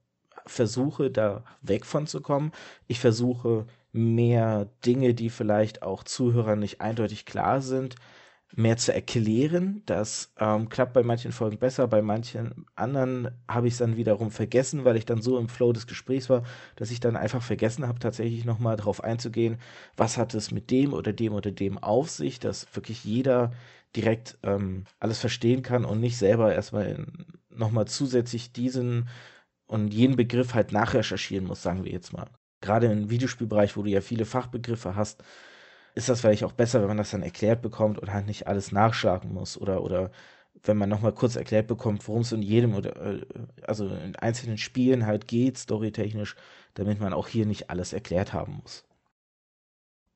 versuche 0.46 1.11
da 1.11 1.44
weg 1.62 1.84
von 1.87 2.06
zu 2.06 2.20
kommen. 2.20 2.52
Ich 2.87 3.00
versuche 3.00 3.66
mehr 3.92 4.66
Dinge, 4.84 5.14
die 5.14 5.30
vielleicht 5.30 5.82
auch 5.82 6.04
Zuhörern 6.04 6.58
nicht 6.61 6.80
eindeutig 6.80 7.26
klar 7.26 7.61
sind, 7.61 7.96
mehr 8.54 8.76
zu 8.76 8.92
erklären. 8.92 9.82
Das 9.87 10.32
ähm, 10.38 10.68
klappt 10.68 10.92
bei 10.92 11.02
manchen 11.02 11.32
Folgen 11.32 11.59
besser, 11.59 11.88
bei 11.88 12.02
manchen 12.02 12.66
anderen 12.75 13.30
habe 13.49 13.66
ich 13.66 13.75
es 13.75 13.78
dann 13.78 13.97
wiederum 13.97 14.30
vergessen, 14.30 14.85
weil 14.85 14.97
ich 14.97 15.06
dann 15.06 15.23
so 15.23 15.38
im 15.38 15.49
Flow 15.49 15.73
des 15.73 15.87
Gesprächs 15.87 16.28
war, 16.28 16.42
dass 16.76 16.90
ich 16.90 17.00
dann 17.00 17.16
einfach 17.16 17.42
vergessen 17.42 17.87
habe, 17.87 17.99
tatsächlich 17.99 18.44
nochmal 18.44 18.76
darauf 18.76 19.02
einzugehen, 19.02 19.59
was 19.97 20.18
hat 20.18 20.35
es 20.35 20.50
mit 20.50 20.71
dem 20.71 20.92
oder 20.92 21.12
dem 21.12 21.32
oder 21.32 21.50
dem 21.50 21.78
auf 21.78 22.11
sich, 22.11 22.38
dass 22.40 22.66
wirklich 22.75 23.04
jeder 23.04 23.52
direkt 23.97 24.38
ähm, 24.42 24.85
alles 25.00 25.18
verstehen 25.18 25.62
kann 25.62 25.85
und 25.85 26.00
nicht 26.00 26.16
selber 26.16 26.54
erstmal 26.54 27.06
nochmal 27.50 27.87
zusätzlich 27.87 28.52
diesen 28.52 29.09
und 29.66 29.92
jeden 29.94 30.16
Begriff 30.16 30.54
halt 30.54 30.73
nachrecherchieren 30.73 31.47
muss, 31.47 31.62
sagen 31.62 31.85
wir 31.85 31.92
jetzt 31.92 32.12
mal. 32.12 32.28
Gerade 32.61 32.87
im 32.87 33.11
Videospielbereich, 33.11 33.76
wo 33.76 33.82
du 33.82 33.90
ja 33.90 34.00
viele 34.00 34.25
Fachbegriffe 34.25 34.94
hast, 34.97 35.23
ist 35.94 36.08
das 36.08 36.20
vielleicht 36.20 36.44
auch 36.44 36.52
besser, 36.52 36.80
wenn 36.80 36.88
man 36.88 36.96
das 36.96 37.11
dann 37.11 37.22
erklärt 37.22 37.62
bekommt 37.62 37.99
und 37.99 38.12
halt 38.12 38.26
nicht 38.26 38.46
alles 38.46 38.72
nachschlagen 38.72 39.32
muss 39.32 39.58
oder, 39.58 39.82
oder 39.82 40.11
wenn 40.64 40.76
man 40.76 40.88
nochmal 40.88 41.12
kurz 41.14 41.37
erklärt 41.37 41.66
bekommt, 41.66 42.06
worum 42.08 42.22
es 42.22 42.32
in 42.32 42.42
jedem 42.42 42.75
oder 42.75 42.96
äh, 42.96 43.26
also 43.66 43.88
in 43.88 44.16
einzelnen 44.16 44.58
Spielen 44.58 45.06
halt 45.06 45.28
geht, 45.28 45.58
storytechnisch, 45.58 46.37
damit 46.75 47.00
man 47.00 47.12
auch 47.12 47.28
hier 47.28 47.46
nicht 47.46 47.70
alles 47.70 47.92
erklärt 47.92 48.32
haben 48.32 48.61
muss. 48.62 48.84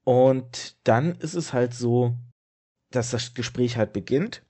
Und 0.05 0.77
dann 0.85 1.17
ist 1.17 1.35
es 1.35 1.53
halt 1.53 1.75
so, 1.75 2.17
dass 2.91 3.11
das 3.11 3.35
Gespräch 3.35 3.77
halt 3.77 3.93
beginnt 3.93 4.46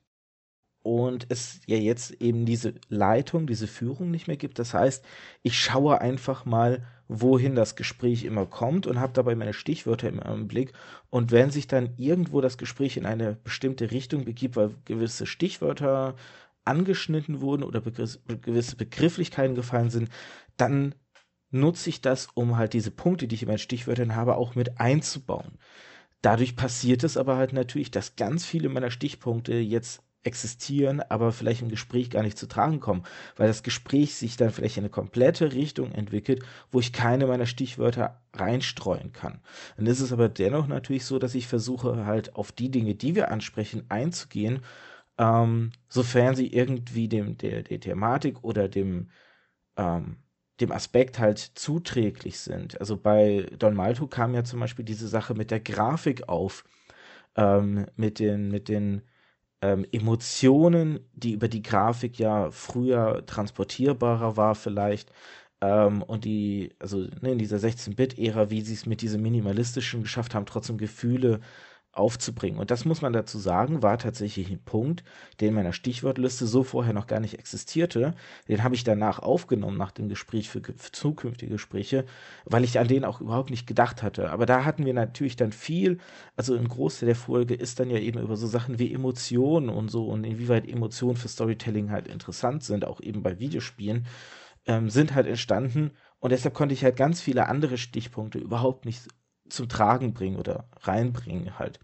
und 0.87 1.25
es 1.27 1.59
ja 1.65 1.75
jetzt 1.75 2.11
eben 2.21 2.45
diese 2.45 2.75
Leitung, 2.87 3.45
diese 3.45 3.67
Führung 3.67 4.09
nicht 4.09 4.27
mehr 4.27 4.37
gibt. 4.37 4.57
Das 4.57 4.73
heißt, 4.73 5.03
ich 5.43 5.59
schaue 5.59 5.99
einfach 5.99 6.45
mal, 6.45 6.85
wohin 7.09 7.55
das 7.55 7.75
Gespräch 7.75 8.23
immer 8.23 8.45
kommt 8.45 8.87
und 8.87 8.97
habe 8.97 9.11
dabei 9.11 9.35
meine 9.35 9.51
Stichwörter 9.51 10.07
im 10.07 10.47
Blick. 10.47 10.71
Und 11.09 11.31
wenn 11.31 11.51
sich 11.51 11.67
dann 11.67 11.89
irgendwo 11.97 12.39
das 12.39 12.57
Gespräch 12.57 12.95
in 12.95 13.05
eine 13.05 13.35
bestimmte 13.35 13.91
Richtung 13.91 14.23
begibt, 14.23 14.55
weil 14.55 14.75
gewisse 14.85 15.25
Stichwörter 15.25 16.15
angeschnitten 16.63 17.41
wurden 17.41 17.63
oder 17.63 17.81
begriff, 17.81 18.19
gewisse 18.41 18.77
Begrifflichkeiten 18.77 19.55
gefallen 19.55 19.89
sind, 19.89 20.09
dann 20.55 20.95
nutze 21.51 21.89
ich 21.89 21.99
das, 21.99 22.29
um 22.33 22.55
halt 22.55 22.71
diese 22.71 22.91
Punkte, 22.91 23.27
die 23.27 23.35
ich 23.35 23.41
in 23.41 23.49
meinen 23.49 23.57
Stichwörtern 23.57 24.15
habe, 24.15 24.37
auch 24.37 24.55
mit 24.55 24.79
einzubauen. 24.79 25.57
Dadurch 26.21 26.55
passiert 26.55 27.03
es 27.03 27.17
aber 27.17 27.35
halt 27.35 27.51
natürlich, 27.51 27.91
dass 27.91 28.15
ganz 28.15 28.45
viele 28.45 28.69
meiner 28.69 28.91
Stichpunkte 28.91 29.53
jetzt 29.55 30.01
existieren, 30.27 31.01
aber 31.01 31.31
vielleicht 31.31 31.61
im 31.61 31.69
Gespräch 31.69 32.11
gar 32.11 32.21
nicht 32.23 32.37
zu 32.37 32.47
tragen 32.47 32.79
kommen, 32.79 33.03
weil 33.35 33.47
das 33.47 33.63
Gespräch 33.63 34.15
sich 34.15 34.37
dann 34.37 34.51
vielleicht 34.51 34.77
in 34.77 34.83
eine 34.83 34.91
komplette 34.91 35.53
Richtung 35.53 35.91
entwickelt, 35.91 36.43
wo 36.71 36.79
ich 36.79 36.93
keine 36.93 37.25
meiner 37.27 37.47
Stichwörter 37.47 38.21
reinstreuen 38.33 39.13
kann. 39.13 39.41
Dann 39.77 39.87
ist 39.87 40.01
es 40.01 40.13
aber 40.13 40.29
dennoch 40.29 40.67
natürlich 40.67 41.05
so, 41.05 41.17
dass 41.19 41.35
ich 41.35 41.47
versuche 41.47 42.05
halt 42.05 42.35
auf 42.35 42.51
die 42.51 42.69
Dinge, 42.69 42.95
die 42.95 43.15
wir 43.15 43.31
ansprechen, 43.31 43.85
einzugehen, 43.89 44.61
ähm, 45.17 45.71
sofern 45.89 46.35
sie 46.35 46.47
irgendwie 46.53 47.07
dem 47.07 47.37
der, 47.37 47.63
der 47.63 47.79
Thematik 47.79 48.43
oder 48.43 48.69
dem 48.69 49.09
ähm, 49.77 50.17
dem 50.59 50.71
Aspekt 50.71 51.19
halt 51.19 51.39
zuträglich 51.39 52.39
sind. 52.39 52.79
Also 52.79 52.97
bei 52.97 53.47
Don 53.59 53.75
Malto 53.75 54.07
kam 54.07 54.33
ja 54.33 54.43
zum 54.43 54.59
Beispiel 54.59 54.85
diese 54.85 55.07
Sache 55.07 55.35
mit 55.35 55.51
der 55.51 55.59
Grafik 55.59 56.29
auf, 56.29 56.63
ähm, 57.35 57.85
mit 57.95 58.19
den, 58.19 58.49
mit 58.49 58.69
den 58.69 59.03
ähm, 59.61 59.85
Emotionen, 59.91 60.99
die 61.13 61.33
über 61.33 61.47
die 61.47 61.61
Grafik 61.61 62.19
ja 62.19 62.51
früher 62.51 63.25
transportierbarer 63.25 64.37
war 64.37 64.55
vielleicht. 64.55 65.11
Ähm, 65.61 66.03
und 66.03 66.25
die, 66.25 66.73
also 66.79 66.99
ne, 67.21 67.31
in 67.31 67.39
dieser 67.39 67.57
16-Bit-Ära, 67.57 68.49
wie 68.51 68.61
sie 68.61 68.73
es 68.73 68.85
mit 68.85 69.01
diesem 69.01 69.21
Minimalistischen 69.23 70.03
geschafft 70.03 70.35
haben, 70.35 70.45
trotzdem 70.45 70.77
Gefühle 70.77 71.39
aufzubringen. 71.97 72.59
Und 72.59 72.71
das 72.71 72.85
muss 72.85 73.01
man 73.01 73.13
dazu 73.13 73.37
sagen, 73.39 73.81
war 73.81 73.97
tatsächlich 73.97 74.49
ein 74.49 74.63
Punkt, 74.63 75.03
der 75.39 75.49
in 75.49 75.53
meiner 75.53 75.73
Stichwortliste 75.73 76.47
so 76.47 76.63
vorher 76.63 76.93
noch 76.93 77.07
gar 77.07 77.19
nicht 77.19 77.39
existierte. 77.39 78.13
Den 78.47 78.63
habe 78.63 78.75
ich 78.75 78.83
danach 78.83 79.19
aufgenommen 79.19 79.77
nach 79.77 79.91
dem 79.91 80.09
Gespräch 80.09 80.49
für, 80.49 80.61
für, 80.61 80.91
zukünftige 80.91 81.53
Gespräche, 81.53 82.05
weil 82.45 82.63
ich 82.63 82.79
an 82.79 82.87
den 82.87 83.05
auch 83.05 83.21
überhaupt 83.21 83.49
nicht 83.49 83.67
gedacht 83.67 84.03
hatte. 84.03 84.31
Aber 84.31 84.45
da 84.45 84.65
hatten 84.65 84.85
wir 84.85 84.93
natürlich 84.93 85.35
dann 85.35 85.51
viel, 85.51 85.97
also 86.35 86.55
ein 86.55 86.67
Großteil 86.67 87.07
der 87.07 87.15
Folge 87.15 87.53
ist 87.53 87.79
dann 87.79 87.89
ja 87.89 87.97
eben 87.97 88.19
über 88.19 88.37
so 88.37 88.47
Sachen 88.47 88.79
wie 88.79 88.93
Emotionen 88.93 89.69
und 89.69 89.89
so 89.89 90.07
und 90.07 90.23
inwieweit 90.23 90.67
Emotionen 90.67 91.17
für 91.17 91.27
Storytelling 91.27 91.91
halt 91.91 92.07
interessant 92.07 92.63
sind, 92.63 92.85
auch 92.85 93.01
eben 93.01 93.23
bei 93.23 93.39
Videospielen, 93.39 94.05
ähm, 94.65 94.89
sind 94.89 95.15
halt 95.15 95.27
entstanden. 95.27 95.91
Und 96.19 96.31
deshalb 96.31 96.53
konnte 96.53 96.73
ich 96.73 96.83
halt 96.83 96.95
ganz 96.95 97.21
viele 97.21 97.47
andere 97.47 97.77
Stichpunkte 97.77 98.39
überhaupt 98.39 98.85
nicht 98.85 99.07
zum 99.49 99.69
Tragen 99.69 100.13
bringen 100.13 100.37
oder 100.37 100.65
reinbringen 100.81 101.59
halt. 101.59 101.79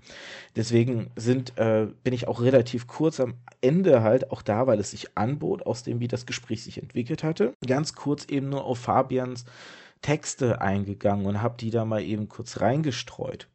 Deswegen 0.55 1.11
sind, 1.15 1.57
äh, 1.57 1.87
bin 2.03 2.13
ich 2.13 2.27
auch 2.27 2.41
relativ 2.41 2.87
kurz 2.87 3.19
am 3.19 3.35
Ende 3.61 4.01
halt 4.01 4.31
auch 4.31 4.41
da, 4.41 4.67
weil 4.67 4.79
es 4.79 4.91
sich 4.91 5.17
anbot, 5.17 5.65
aus 5.65 5.83
dem, 5.83 5.99
wie 5.99 6.07
das 6.07 6.25
Gespräch 6.25 6.63
sich 6.63 6.81
entwickelt 6.81 7.23
hatte. 7.23 7.53
Ganz 7.65 7.93
kurz 7.95 8.25
eben 8.25 8.49
nur 8.49 8.65
auf 8.65 8.79
Fabians 8.79 9.45
Texte 10.01 10.61
eingegangen 10.61 11.25
und 11.25 11.41
habe 11.41 11.57
die 11.57 11.71
da 11.71 11.85
mal 11.85 12.03
eben 12.03 12.29
kurz 12.29 12.61
reingestreut. 12.61 13.47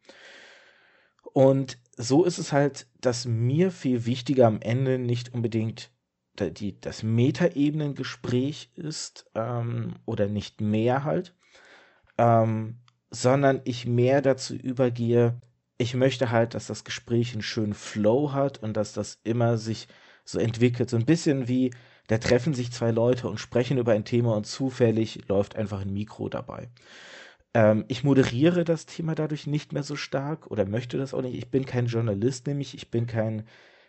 Und 1.32 1.78
so 1.96 2.24
ist 2.24 2.38
es 2.38 2.52
halt, 2.52 2.86
dass 3.00 3.26
mir 3.26 3.70
viel 3.70 4.06
wichtiger 4.06 4.46
am 4.46 4.60
Ende 4.60 4.98
nicht 4.98 5.34
unbedingt 5.34 5.90
die, 6.40 6.80
das 6.80 7.02
Metaebenen-Gespräch 7.02 8.70
ist 8.76 9.26
ähm, 9.34 9.96
oder 10.04 10.28
nicht 10.28 10.60
mehr 10.60 11.04
halt, 11.04 11.34
ähm, 12.16 12.78
sondern 13.10 13.60
ich 13.64 13.86
mehr 13.86 14.22
dazu 14.22 14.54
übergehe, 14.54 15.40
ich 15.78 15.94
möchte 15.94 16.30
halt, 16.30 16.54
dass 16.54 16.66
das 16.66 16.84
Gespräch 16.84 17.32
einen 17.32 17.42
schönen 17.42 17.74
Flow 17.74 18.32
hat 18.32 18.58
und 18.62 18.76
dass 18.76 18.92
das 18.92 19.20
immer 19.24 19.58
sich 19.58 19.88
so 20.24 20.38
entwickelt. 20.38 20.90
So 20.90 20.96
ein 20.96 21.06
bisschen 21.06 21.48
wie, 21.48 21.72
da 22.08 22.18
treffen 22.18 22.54
sich 22.54 22.72
zwei 22.72 22.90
Leute 22.90 23.28
und 23.28 23.38
sprechen 23.38 23.78
über 23.78 23.92
ein 23.92 24.04
Thema 24.04 24.34
und 24.36 24.46
zufällig 24.46 25.28
läuft 25.28 25.56
einfach 25.56 25.82
ein 25.82 25.92
Mikro 25.92 26.28
dabei. 26.28 26.68
Ähm, 27.54 27.84
ich 27.88 28.04
moderiere 28.04 28.64
das 28.64 28.86
Thema 28.86 29.14
dadurch 29.14 29.46
nicht 29.46 29.72
mehr 29.72 29.82
so 29.82 29.96
stark 29.96 30.48
oder 30.50 30.66
möchte 30.66 30.98
das 30.98 31.14
auch 31.14 31.22
nicht. 31.22 31.36
Ich 31.36 31.50
bin 31.50 31.64
kein 31.66 31.86
Journalist, 31.86 32.46
nämlich 32.46 32.74
ich 32.74 32.90
bin 32.90 33.06
kein 33.06 33.46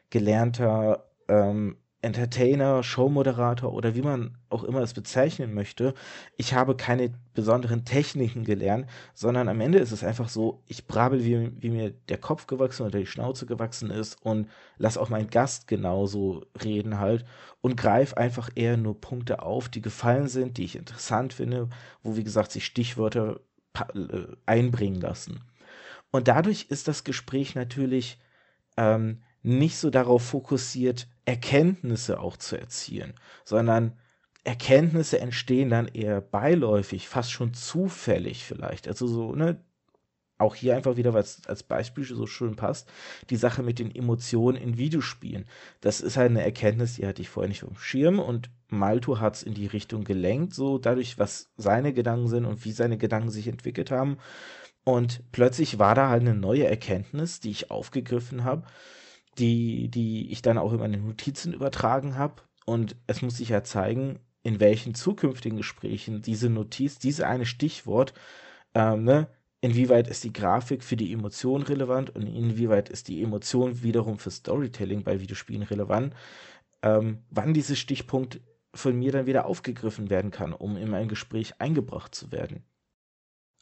gelernter 0.10 1.12
ähm, 1.28 1.78
Entertainer, 2.02 2.82
Showmoderator 2.82 3.74
oder 3.74 3.94
wie 3.94 4.02
man 4.02 4.38
auch 4.50 4.64
immer 4.64 4.80
es 4.82 4.94
bezeichnen 4.94 5.54
möchte. 5.54 5.94
Ich 6.38 6.54
habe 6.54 6.78
keine 6.78 7.12
besonderen 7.34 7.84
Techniken 7.84 8.46
gelernt, 8.46 8.88
sondern 9.14 9.50
am 9.50 9.60
Ende 9.60 9.80
ist 9.80 9.92
es 9.92 10.04
einfach 10.04 10.30
so, 10.30 10.64
ich 10.68 10.88
brabbel, 10.88 11.26
wie, 11.26 11.52
wie 11.62 11.70
mir 11.70 11.92
der 11.92 12.18
Kopf 12.18 12.48
gewachsen 12.48 12.86
oder 12.86 13.00
die 13.00 13.06
Schnauze 13.06 13.46
gewachsen 13.46 13.92
ist 13.92 14.16
und 14.22 14.50
lass 14.78 14.98
auch 14.98 15.10
meinen 15.10 15.30
Gast 15.30 15.68
genauso 15.68 16.46
reden 16.64 17.00
halt 17.00 17.26
und 17.60 17.76
greife 17.76 18.16
einfach 18.16 18.50
eher 18.56 18.78
nur 18.78 19.00
Punkte 19.02 19.42
auf, 19.42 19.68
die 19.68 19.82
gefallen 19.82 20.30
sind, 20.30 20.58
die 20.58 20.64
ich 20.64 20.78
interessant 20.78 21.34
finde, 21.34 21.68
wo 22.02 22.16
wie 22.16 22.24
gesagt 22.24 22.54
sich 22.54 22.66
Stichwörter 22.66 23.42
äh, 23.94 24.36
einbringen 24.46 25.02
lassen. 25.02 25.42
Und 26.12 26.30
dadurch 26.30 26.68
ist 26.70 26.88
das 26.88 27.04
Gespräch 27.04 27.56
natürlich 27.56 28.20
ähm, 28.78 29.22
nicht 29.44 29.78
so 29.78 29.90
darauf 29.90 30.24
fokussiert, 30.24 31.08
Erkenntnisse 31.30 32.20
auch 32.20 32.38
zu 32.38 32.58
erzielen, 32.60 33.14
sondern 33.46 33.94
Erkenntnisse 34.44 35.20
entstehen 35.20 35.70
dann 35.70 35.88
eher 35.88 36.22
beiläufig, 36.22 37.08
fast 37.08 37.32
schon 37.32 37.54
zufällig 37.54 38.44
vielleicht. 38.44 38.88
Also 38.88 39.06
so, 39.06 39.36
ne, 39.36 39.64
auch 40.40 40.56
hier 40.56 40.76
einfach 40.76 40.98
wieder, 40.98 41.14
weil 41.14 41.22
es 41.22 41.46
als 41.46 41.62
Beispiel 41.62 42.04
so 42.04 42.26
schön 42.26 42.56
passt, 42.56 42.90
die 43.30 43.36
Sache 43.36 43.62
mit 43.62 43.78
den 43.78 43.94
Emotionen 43.94 44.58
in 44.58 44.80
Videospielen. 44.80 45.46
Das 45.82 46.02
ist 46.02 46.18
halt 46.18 46.32
eine 46.32 46.44
Erkenntnis, 46.44 46.96
die 46.96 47.06
hatte 47.06 47.22
ich 47.22 47.30
vorher 47.30 47.50
nicht 47.50 47.62
dem 47.62 47.76
Schirm 47.76 48.18
und 48.18 48.50
Malto 48.70 49.20
hat 49.20 49.36
es 49.36 49.44
in 49.44 49.54
die 49.54 49.68
Richtung 49.68 50.06
gelenkt, 50.06 50.56
so 50.56 50.80
dadurch, 50.80 51.20
was 51.20 51.52
seine 51.58 51.94
Gedanken 51.94 52.28
sind 52.28 52.46
und 52.46 52.66
wie 52.66 52.72
seine 52.72 52.98
Gedanken 52.98 53.30
sich 53.30 53.48
entwickelt 53.48 53.92
haben. 53.92 54.18
Und 54.84 55.22
plötzlich 55.32 55.78
war 55.78 55.94
da 55.94 56.10
halt 56.10 56.22
eine 56.22 56.34
neue 56.34 56.66
Erkenntnis, 56.66 57.40
die 57.40 57.52
ich 57.52 57.70
aufgegriffen 57.70 58.46
habe 58.46 58.66
die, 59.40 59.90
die 59.90 60.32
ich 60.32 60.42
dann 60.42 60.58
auch 60.58 60.74
in 60.74 60.80
meine 60.80 60.98
Notizen 60.98 61.54
übertragen 61.54 62.18
habe. 62.18 62.44
Und 62.66 62.96
es 63.08 63.22
muss 63.22 63.38
sich 63.38 63.50
ja 63.50 63.64
zeigen, 63.64 64.20
in 64.44 64.60
welchen 64.60 64.96
zukünftigen 64.96 65.58
Gesprächen 65.58 66.22
diese 66.22 66.50
Notiz, 66.50 67.00
diese 67.00 67.28
eine 67.28 67.46
Stichwort, 67.46 68.14
ähm, 68.74 69.04
ne, 69.04 69.28
inwieweit 69.62 70.08
ist 70.08 70.24
die 70.24 70.34
Grafik 70.34 70.84
für 70.84 70.96
die 70.96 71.12
Emotion 71.12 71.64
relevant 71.64 72.16
und 72.16 72.28
inwieweit 72.28 72.90
ist 72.90 73.08
die 73.08 73.22
Emotion 73.22 73.84
wiederum 73.84 74.20
für 74.20 74.32
Storytelling 74.32 75.04
bei 75.04 75.20
Videospielen 75.20 75.64
relevant, 75.64 76.16
ähm, 76.82 77.24
wann 77.30 77.54
dieses 77.54 77.80
Stichpunkt 77.80 78.42
von 78.74 78.98
mir 78.98 79.12
dann 79.12 79.26
wieder 79.26 79.46
aufgegriffen 79.46 80.10
werden 80.10 80.32
kann, 80.32 80.54
um 80.54 80.78
in 80.78 80.94
ein 80.94 81.08
Gespräch 81.08 81.60
eingebracht 81.60 82.16
zu 82.16 82.32
werden. 82.32 82.64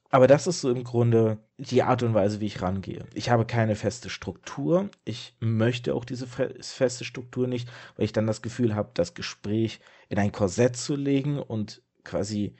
Aber 0.10 0.28
das 0.28 0.48
ist 0.48 0.62
so 0.62 0.70
im 0.70 0.84
Grunde 0.84 1.40
die 1.58 1.84
Art 1.84 2.04
und 2.04 2.14
Weise, 2.14 2.40
wie 2.40 2.46
ich 2.46 2.62
rangehe. 2.62 3.06
Ich 3.14 3.30
habe 3.30 3.46
keine 3.46 3.76
feste 3.76 4.10
Struktur. 4.10 4.90
Ich 5.06 5.36
möchte 5.40 5.94
auch 5.94 6.06
diese 6.06 6.28
feste 6.28 7.04
Struktur 7.04 7.48
nicht, 7.48 7.70
weil 7.96 8.06
ich 8.06 8.14
dann 8.14 8.28
das 8.28 8.42
Gefühl 8.42 8.76
habe, 8.76 8.92
das 8.94 9.14
Gespräch 9.14 9.80
in 10.10 10.18
ein 10.20 10.32
Korsett 10.32 10.78
zu 10.78 10.96
legen 10.96 11.40
und 11.40 11.82
quasi 12.04 12.56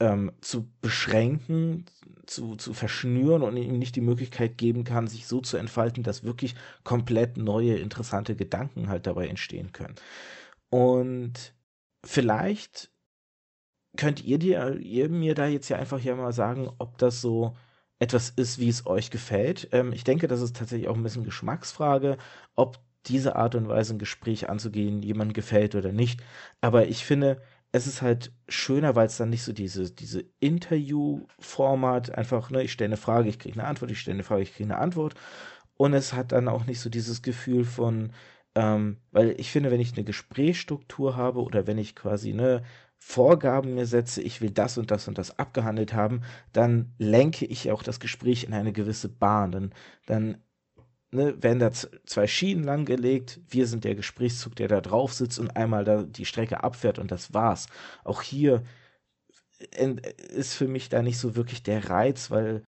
ähm, 0.00 0.32
zu 0.40 0.68
beschränken, 0.80 1.86
zu, 2.26 2.56
zu 2.56 2.74
verschnüren 2.74 3.42
und 3.42 3.56
ihm 3.56 3.78
nicht 3.78 3.94
die 3.94 4.00
Möglichkeit 4.00 4.58
geben 4.58 4.82
kann, 4.82 5.06
sich 5.06 5.28
so 5.28 5.40
zu 5.40 5.56
entfalten, 5.56 6.02
dass 6.02 6.24
wirklich 6.24 6.56
komplett 6.82 7.36
neue, 7.36 7.76
interessante 7.76 8.34
Gedanken 8.34 8.88
halt 8.88 9.06
dabei 9.06 9.28
entstehen 9.28 9.70
können. 9.72 9.94
Und 10.70 11.54
vielleicht 12.04 12.91
könnt 13.96 14.24
ihr, 14.24 14.38
dir, 14.38 14.76
ihr 14.80 15.08
mir 15.08 15.34
da 15.34 15.46
jetzt 15.46 15.68
ja 15.68 15.78
einfach 15.78 16.00
ja 16.00 16.14
mal 16.16 16.32
sagen, 16.32 16.70
ob 16.78 16.98
das 16.98 17.20
so 17.20 17.54
etwas 17.98 18.30
ist, 18.30 18.58
wie 18.58 18.68
es 18.68 18.86
euch 18.86 19.10
gefällt. 19.10 19.68
Ähm, 19.72 19.92
ich 19.92 20.04
denke, 20.04 20.28
das 20.28 20.40
ist 20.40 20.56
tatsächlich 20.56 20.88
auch 20.88 20.96
ein 20.96 21.02
bisschen 21.02 21.24
Geschmacksfrage, 21.24 22.18
ob 22.56 22.80
diese 23.06 23.36
Art 23.36 23.54
und 23.54 23.68
Weise 23.68 23.94
ein 23.94 23.98
Gespräch 23.98 24.48
anzugehen 24.48 25.02
jemandem 25.02 25.34
gefällt 25.34 25.74
oder 25.74 25.92
nicht. 25.92 26.20
Aber 26.60 26.86
ich 26.88 27.04
finde, 27.04 27.40
es 27.72 27.86
ist 27.86 28.02
halt 28.02 28.32
schöner, 28.48 28.94
weil 28.96 29.06
es 29.06 29.16
dann 29.16 29.30
nicht 29.30 29.42
so 29.42 29.52
diese, 29.52 29.90
diese 29.90 30.24
Interview-Format 30.40 32.10
einfach, 32.16 32.50
ne, 32.50 32.62
ich 32.62 32.72
stelle 32.72 32.88
eine 32.90 32.96
Frage, 32.96 33.28
ich 33.28 33.38
kriege 33.38 33.58
eine 33.58 33.68
Antwort, 33.68 33.90
ich 33.90 34.00
stelle 34.00 34.16
eine 34.16 34.24
Frage, 34.24 34.42
ich 34.42 34.54
kriege 34.54 34.72
eine 34.72 34.78
Antwort. 34.82 35.14
Und 35.76 35.94
es 35.94 36.12
hat 36.12 36.32
dann 36.32 36.48
auch 36.48 36.66
nicht 36.66 36.80
so 36.80 36.90
dieses 36.90 37.22
Gefühl 37.22 37.64
von, 37.64 38.12
ähm, 38.54 38.98
weil 39.10 39.34
ich 39.40 39.50
finde, 39.50 39.70
wenn 39.70 39.80
ich 39.80 39.94
eine 39.94 40.04
Gesprächsstruktur 40.04 41.16
habe 41.16 41.42
oder 41.42 41.66
wenn 41.66 41.78
ich 41.78 41.96
quasi, 41.96 42.32
ne, 42.34 42.62
Vorgaben 43.04 43.74
mir 43.74 43.84
setze, 43.84 44.22
ich 44.22 44.40
will 44.40 44.52
das 44.52 44.78
und 44.78 44.92
das 44.92 45.08
und 45.08 45.18
das 45.18 45.36
abgehandelt 45.38 45.92
haben, 45.92 46.22
dann 46.52 46.94
lenke 46.98 47.44
ich 47.44 47.70
auch 47.70 47.82
das 47.82 47.98
Gespräch 48.00 48.44
in 48.44 48.54
eine 48.54 48.72
gewisse 48.72 49.08
Bahn. 49.08 49.50
Dann, 49.50 49.74
dann 50.06 50.38
ne, 51.10 51.34
werden 51.42 51.58
da 51.58 51.72
zwei 51.72 52.26
Schienen 52.28 52.62
langgelegt, 52.62 53.40
wir 53.48 53.66
sind 53.66 53.82
der 53.84 53.96
Gesprächszug, 53.96 54.54
der 54.54 54.68
da 54.68 54.80
drauf 54.80 55.12
sitzt 55.12 55.40
und 55.40 55.56
einmal 55.56 55.84
da 55.84 56.04
die 56.04 56.24
Strecke 56.24 56.62
abfährt 56.62 57.00
und 57.00 57.10
das 57.10 57.34
war's. 57.34 57.66
Auch 58.04 58.22
hier 58.22 58.62
ist 60.30 60.54
für 60.54 60.68
mich 60.68 60.88
da 60.88 61.02
nicht 61.02 61.18
so 61.18 61.34
wirklich 61.34 61.62
der 61.64 61.90
Reiz, 61.90 62.30
weil 62.30 62.62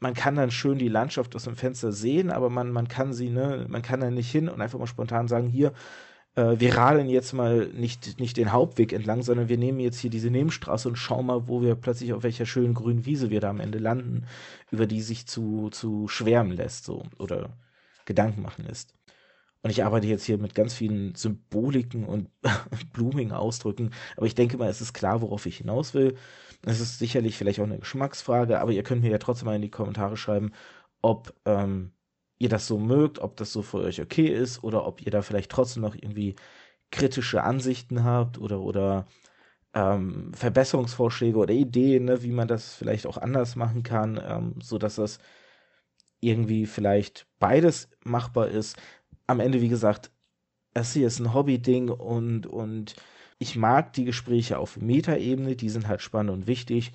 man 0.00 0.14
kann 0.14 0.34
dann 0.34 0.50
schön 0.50 0.78
die 0.78 0.88
Landschaft 0.88 1.36
aus 1.36 1.44
dem 1.44 1.56
Fenster 1.56 1.92
sehen, 1.92 2.30
aber 2.30 2.50
man, 2.50 2.72
man 2.72 2.88
kann 2.88 3.12
sie, 3.12 3.28
ne, 3.28 3.66
man 3.68 3.82
kann 3.82 4.00
da 4.00 4.10
nicht 4.10 4.32
hin 4.32 4.48
und 4.48 4.60
einfach 4.60 4.78
mal 4.78 4.86
spontan 4.86 5.28
sagen, 5.28 5.48
hier, 5.48 5.72
äh, 6.36 6.58
wir 6.58 6.76
radeln 6.76 7.08
jetzt 7.08 7.32
mal 7.32 7.66
nicht, 7.68 8.18
nicht 8.20 8.36
den 8.36 8.52
Hauptweg 8.52 8.92
entlang, 8.92 9.22
sondern 9.22 9.48
wir 9.48 9.58
nehmen 9.58 9.80
jetzt 9.80 9.98
hier 9.98 10.10
diese 10.10 10.30
Nebenstraße 10.30 10.88
und 10.88 10.96
schauen 10.96 11.26
mal, 11.26 11.48
wo 11.48 11.62
wir 11.62 11.74
plötzlich 11.76 12.12
auf 12.12 12.22
welcher 12.22 12.46
schönen 12.46 12.74
grünen 12.74 13.06
Wiese 13.06 13.30
wir 13.30 13.40
da 13.40 13.50
am 13.50 13.60
Ende 13.60 13.78
landen, 13.78 14.26
über 14.70 14.86
die 14.86 15.02
sich 15.02 15.26
zu, 15.26 15.70
zu 15.70 16.08
schwärmen 16.08 16.52
lässt, 16.52 16.84
so, 16.84 17.04
oder 17.18 17.50
Gedanken 18.04 18.42
machen 18.42 18.64
lässt. 18.66 18.94
Und 19.62 19.70
ich 19.70 19.82
arbeite 19.82 20.06
jetzt 20.06 20.24
hier 20.24 20.36
mit 20.36 20.54
ganz 20.54 20.74
vielen 20.74 21.14
Symboliken 21.14 22.04
und 22.04 22.28
blumigen 22.92 23.32
Ausdrücken, 23.32 23.92
aber 24.16 24.26
ich 24.26 24.34
denke 24.34 24.58
mal, 24.58 24.68
es 24.68 24.82
ist 24.82 24.92
klar, 24.92 25.22
worauf 25.22 25.46
ich 25.46 25.58
hinaus 25.58 25.94
will. 25.94 26.16
Es 26.66 26.80
ist 26.80 26.98
sicherlich 26.98 27.36
vielleicht 27.36 27.60
auch 27.60 27.64
eine 27.64 27.78
Geschmacksfrage, 27.78 28.60
aber 28.60 28.72
ihr 28.72 28.82
könnt 28.82 29.02
mir 29.02 29.10
ja 29.10 29.18
trotzdem 29.18 29.46
mal 29.46 29.56
in 29.56 29.62
die 29.62 29.70
Kommentare 29.70 30.16
schreiben, 30.16 30.52
ob 31.00 31.34
ähm, 31.46 31.93
ihr 32.38 32.48
das 32.48 32.66
so 32.66 32.78
mögt, 32.78 33.18
ob 33.20 33.36
das 33.36 33.52
so 33.52 33.62
für 33.62 33.78
euch 33.78 34.00
okay 34.00 34.26
ist 34.26 34.62
oder 34.64 34.86
ob 34.86 35.02
ihr 35.02 35.10
da 35.10 35.22
vielleicht 35.22 35.50
trotzdem 35.50 35.82
noch 35.82 35.94
irgendwie 35.94 36.36
kritische 36.90 37.42
Ansichten 37.42 38.04
habt 38.04 38.38
oder, 38.38 38.60
oder 38.60 39.06
ähm, 39.74 40.32
Verbesserungsvorschläge 40.34 41.36
oder 41.38 41.54
Ideen, 41.54 42.06
ne, 42.06 42.22
wie 42.22 42.32
man 42.32 42.48
das 42.48 42.74
vielleicht 42.74 43.06
auch 43.06 43.18
anders 43.18 43.56
machen 43.56 43.82
kann, 43.82 44.20
ähm, 44.24 44.54
so 44.62 44.78
dass 44.78 44.96
das 44.96 45.18
irgendwie 46.20 46.66
vielleicht 46.66 47.26
beides 47.38 47.90
machbar 48.04 48.48
ist. 48.48 48.76
Am 49.26 49.40
Ende, 49.40 49.60
wie 49.60 49.68
gesagt, 49.68 50.10
es 50.74 50.92
hier 50.92 51.06
ist 51.06 51.20
ein 51.20 51.34
Hobby-Ding 51.34 51.90
und, 51.90 52.46
und 52.46 52.96
ich 53.38 53.56
mag 53.56 53.92
die 53.94 54.04
Gespräche 54.04 54.58
auf 54.58 54.76
Metaebene, 54.76 55.56
die 55.56 55.68
sind 55.68 55.88
halt 55.88 56.02
spannend 56.02 56.32
und 56.32 56.46
wichtig. 56.46 56.92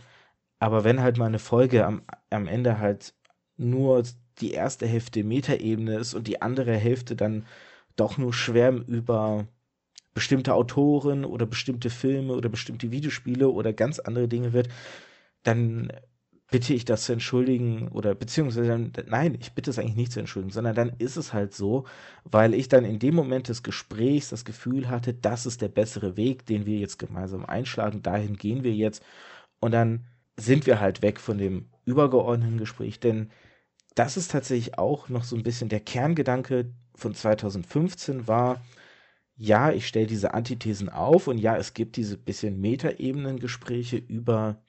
Aber 0.60 0.84
wenn 0.84 1.02
halt 1.02 1.18
mal 1.18 1.28
eine 1.28 1.40
Folge 1.40 1.86
am, 1.86 2.04
am 2.30 2.48
Ende 2.48 2.80
halt 2.80 3.14
nur 3.58 4.04
die 4.42 4.52
erste 4.52 4.88
Hälfte 4.88 5.24
Metaebene 5.24 5.98
ist 5.98 6.14
und 6.14 6.28
die 6.28 6.42
andere 6.42 6.76
Hälfte 6.76 7.16
dann 7.16 7.46
doch 7.96 8.18
nur 8.18 8.34
schwärmen 8.34 8.86
über 8.86 9.48
bestimmte 10.14 10.54
Autoren 10.54 11.26
oder 11.26 11.46
bestimmte 11.46 11.90
Filme 11.90 12.34
oder 12.34 12.50
bestimmte 12.50 12.92
Videospiele 12.92 13.50
oder 13.50 13.74
ganz 13.74 14.00
andere 14.00 14.28
Dinge 14.28 14.54
wird, 14.54 14.70
dann 15.44 15.92
bitte 16.52 16.74
ich 16.74 16.84
das 16.86 17.06
zu 17.06 17.14
entschuldigen 17.14 17.90
oder 17.90 18.16
beziehungsweise 18.16 18.68
dann, 18.70 18.92
nein, 19.08 19.38
ich 19.40 19.54
bitte 19.54 19.70
es 19.70 19.78
eigentlich 19.78 19.96
nicht 19.96 20.12
zu 20.12 20.20
entschuldigen, 20.20 20.52
sondern 20.52 20.76
dann 20.76 20.94
ist 20.98 21.16
es 21.16 21.32
halt 21.34 21.54
so, 21.54 21.86
weil 22.24 22.54
ich 22.54 22.68
dann 22.70 22.86
in 22.86 23.00
dem 23.00 23.16
Moment 23.16 23.50
des 23.50 23.62
Gesprächs 23.64 24.30
das 24.30 24.46
Gefühl 24.46 24.90
hatte, 24.90 25.14
das 25.14 25.46
ist 25.46 25.62
der 25.62 25.68
bessere 25.70 26.18
Weg, 26.18 26.46
den 26.48 26.66
wir 26.66 26.80
jetzt 26.80 26.98
gemeinsam 26.98 27.46
einschlagen, 27.46 28.02
dahin 28.02 28.36
gehen 28.36 28.64
wir 28.64 28.74
jetzt 28.74 29.04
und 29.60 29.72
dann 29.74 30.06
sind 30.38 30.66
wir 30.66 30.80
halt 30.80 31.02
weg 31.02 31.20
von 31.20 31.38
dem 31.38 31.70
übergeordneten 31.86 32.58
Gespräch, 32.58 33.00
denn 33.00 33.30
das 34.00 34.16
ist 34.16 34.32
tatsächlich 34.32 34.78
auch 34.80 35.10
noch 35.10 35.26
so 35.26 35.36
ein 35.36 35.44
bisschen 35.44 35.68
der 35.68 35.82
Kerngedanke 35.82 36.72
von 36.96 37.14
2015 37.14 38.30
war, 38.30 38.62
ja, 39.36 39.74
ich 39.74 39.88
stelle 39.88 40.08
diese 40.08 40.34
Antithesen 40.34 40.88
auf 40.88 41.28
und 41.28 41.38
ja, 41.38 41.58
es 41.58 41.74
gibt 41.74 41.98
diese 41.98 42.18
bisschen 42.18 42.62
Metaebenen-Gespräche 42.62 43.98
über 43.98 44.64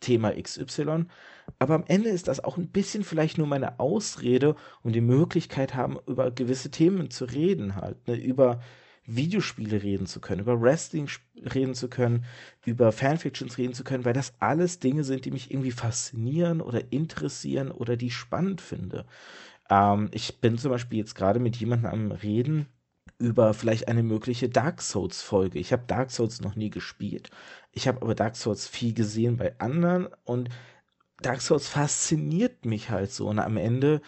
Thema 0.00 0.32
XY, 0.32 1.06
aber 1.60 1.74
am 1.74 1.84
Ende 1.86 2.08
ist 2.08 2.26
das 2.26 2.42
auch 2.42 2.56
ein 2.56 2.72
bisschen 2.72 3.04
vielleicht 3.04 3.38
nur 3.38 3.46
meine 3.46 3.78
Ausrede 3.78 4.56
und 4.82 4.94
die 4.96 5.00
Möglichkeit 5.00 5.76
haben, 5.76 5.98
über 6.08 6.32
gewisse 6.32 6.72
Themen 6.72 7.08
zu 7.10 7.26
reden 7.26 7.76
halt, 7.76 8.08
ne, 8.08 8.16
über 8.16 8.60
Videospiele 9.16 9.82
reden 9.82 10.06
zu 10.06 10.20
können, 10.20 10.40
über 10.40 10.60
Wrestling 10.60 11.08
reden 11.54 11.74
zu 11.74 11.88
können, 11.88 12.24
über 12.64 12.92
Fanfictions 12.92 13.58
reden 13.58 13.74
zu 13.74 13.84
können, 13.84 14.04
weil 14.04 14.12
das 14.12 14.34
alles 14.38 14.78
Dinge 14.78 15.04
sind, 15.04 15.24
die 15.24 15.30
mich 15.30 15.50
irgendwie 15.50 15.72
faszinieren 15.72 16.60
oder 16.60 16.92
interessieren 16.92 17.70
oder 17.70 17.96
die 17.96 18.08
ich 18.08 18.16
spannend 18.16 18.60
finde. 18.60 19.06
Ähm, 19.68 20.08
ich 20.12 20.40
bin 20.40 20.58
zum 20.58 20.70
Beispiel 20.70 20.98
jetzt 20.98 21.14
gerade 21.14 21.40
mit 21.40 21.56
jemandem 21.56 21.90
am 21.90 22.12
Reden 22.12 22.66
über 23.18 23.54
vielleicht 23.54 23.88
eine 23.88 24.02
mögliche 24.02 24.48
Dark 24.48 24.80
Souls 24.82 25.22
Folge. 25.22 25.58
Ich 25.58 25.72
habe 25.72 25.84
Dark 25.86 26.10
Souls 26.10 26.40
noch 26.40 26.56
nie 26.56 26.70
gespielt. 26.70 27.30
Ich 27.72 27.86
habe 27.86 28.00
aber 28.02 28.14
Dark 28.14 28.36
Souls 28.36 28.66
viel 28.66 28.94
gesehen 28.94 29.36
bei 29.36 29.58
anderen 29.58 30.08
und 30.24 30.48
Dark 31.20 31.42
Souls 31.42 31.68
fasziniert 31.68 32.64
mich 32.64 32.90
halt 32.90 33.12
so. 33.12 33.28
Und 33.28 33.38
am 33.38 33.56
Ende 33.56 34.00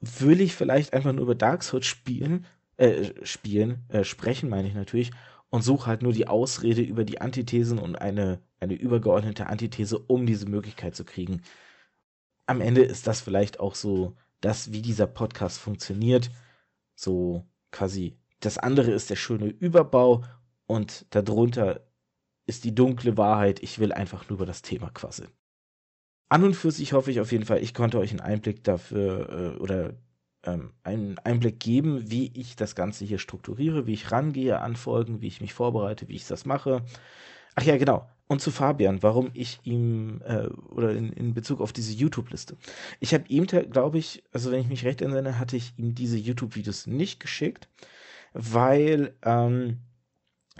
will 0.00 0.40
ich 0.40 0.54
vielleicht 0.54 0.94
einfach 0.94 1.12
nur 1.12 1.22
über 1.22 1.34
Dark 1.34 1.62
Souls 1.62 1.86
spielen, 1.86 2.46
äh, 2.76 3.12
spielen, 3.22 3.84
äh, 3.88 4.04
sprechen 4.04 4.48
meine 4.48 4.68
ich 4.68 4.74
natürlich, 4.74 5.10
und 5.50 5.62
suche 5.62 5.86
halt 5.86 6.02
nur 6.02 6.12
die 6.12 6.28
Ausrede 6.28 6.80
über 6.80 7.04
die 7.04 7.20
Antithesen 7.20 7.78
und 7.78 7.96
eine, 7.96 8.40
eine 8.58 8.74
übergeordnete 8.74 9.48
Antithese, 9.48 9.98
um 9.98 10.24
diese 10.24 10.46
Möglichkeit 10.46 10.96
zu 10.96 11.04
kriegen. 11.04 11.42
Am 12.46 12.60
Ende 12.60 12.82
ist 12.82 13.06
das 13.06 13.20
vielleicht 13.20 13.60
auch 13.60 13.74
so, 13.74 14.16
dass 14.40 14.72
wie 14.72 14.82
dieser 14.82 15.06
Podcast 15.06 15.58
funktioniert, 15.58 16.30
so 16.94 17.44
quasi 17.70 18.16
das 18.40 18.58
andere 18.58 18.90
ist 18.90 19.10
der 19.10 19.16
schöne 19.16 19.46
Überbau 19.46 20.24
und 20.66 21.06
darunter 21.10 21.86
ist 22.46 22.64
die 22.64 22.74
dunkle 22.74 23.16
Wahrheit. 23.16 23.62
Ich 23.62 23.78
will 23.78 23.92
einfach 23.92 24.28
nur 24.28 24.38
über 24.38 24.46
das 24.46 24.62
Thema 24.62 24.90
quasseln. 24.90 25.30
An 26.28 26.44
und 26.44 26.54
für 26.54 26.70
sich 26.70 26.92
hoffe 26.94 27.10
ich 27.10 27.20
auf 27.20 27.30
jeden 27.30 27.44
Fall, 27.44 27.62
ich 27.62 27.74
konnte 27.74 27.98
euch 27.98 28.10
einen 28.10 28.20
Einblick 28.20 28.64
dafür 28.64 29.28
äh, 29.28 29.58
oder 29.58 29.94
ähm, 30.44 30.72
einen 30.82 31.18
Einblick 31.18 31.60
geben, 31.60 32.10
wie 32.10 32.32
ich 32.34 32.56
das 32.56 32.74
Ganze 32.74 33.04
hier 33.04 33.18
strukturiere, 33.18 33.86
wie 33.86 33.94
ich 33.94 34.10
rangehe 34.12 34.60
an 34.60 34.76
Folgen, 34.76 35.20
wie 35.20 35.28
ich 35.28 35.40
mich 35.40 35.54
vorbereite, 35.54 36.08
wie 36.08 36.16
ich 36.16 36.26
das 36.26 36.44
mache. 36.44 36.82
Ach 37.54 37.62
ja, 37.62 37.76
genau. 37.76 38.08
Und 38.28 38.40
zu 38.40 38.50
Fabian, 38.50 39.02
warum 39.02 39.30
ich 39.34 39.60
ihm, 39.64 40.22
äh, 40.24 40.46
oder 40.46 40.92
in, 40.92 41.12
in 41.12 41.34
Bezug 41.34 41.60
auf 41.60 41.72
diese 41.72 41.92
YouTube-Liste. 41.92 42.56
Ich 42.98 43.12
habe 43.12 43.24
ihm, 43.28 43.46
glaube 43.46 43.98
ich, 43.98 44.24
also 44.32 44.50
wenn 44.50 44.60
ich 44.60 44.68
mich 44.68 44.84
recht 44.84 45.02
erinnere, 45.02 45.38
hatte 45.38 45.56
ich 45.56 45.74
ihm 45.76 45.94
diese 45.94 46.16
YouTube-Videos 46.16 46.86
nicht 46.86 47.20
geschickt, 47.20 47.68
weil 48.32 49.14
ähm, 49.22 49.80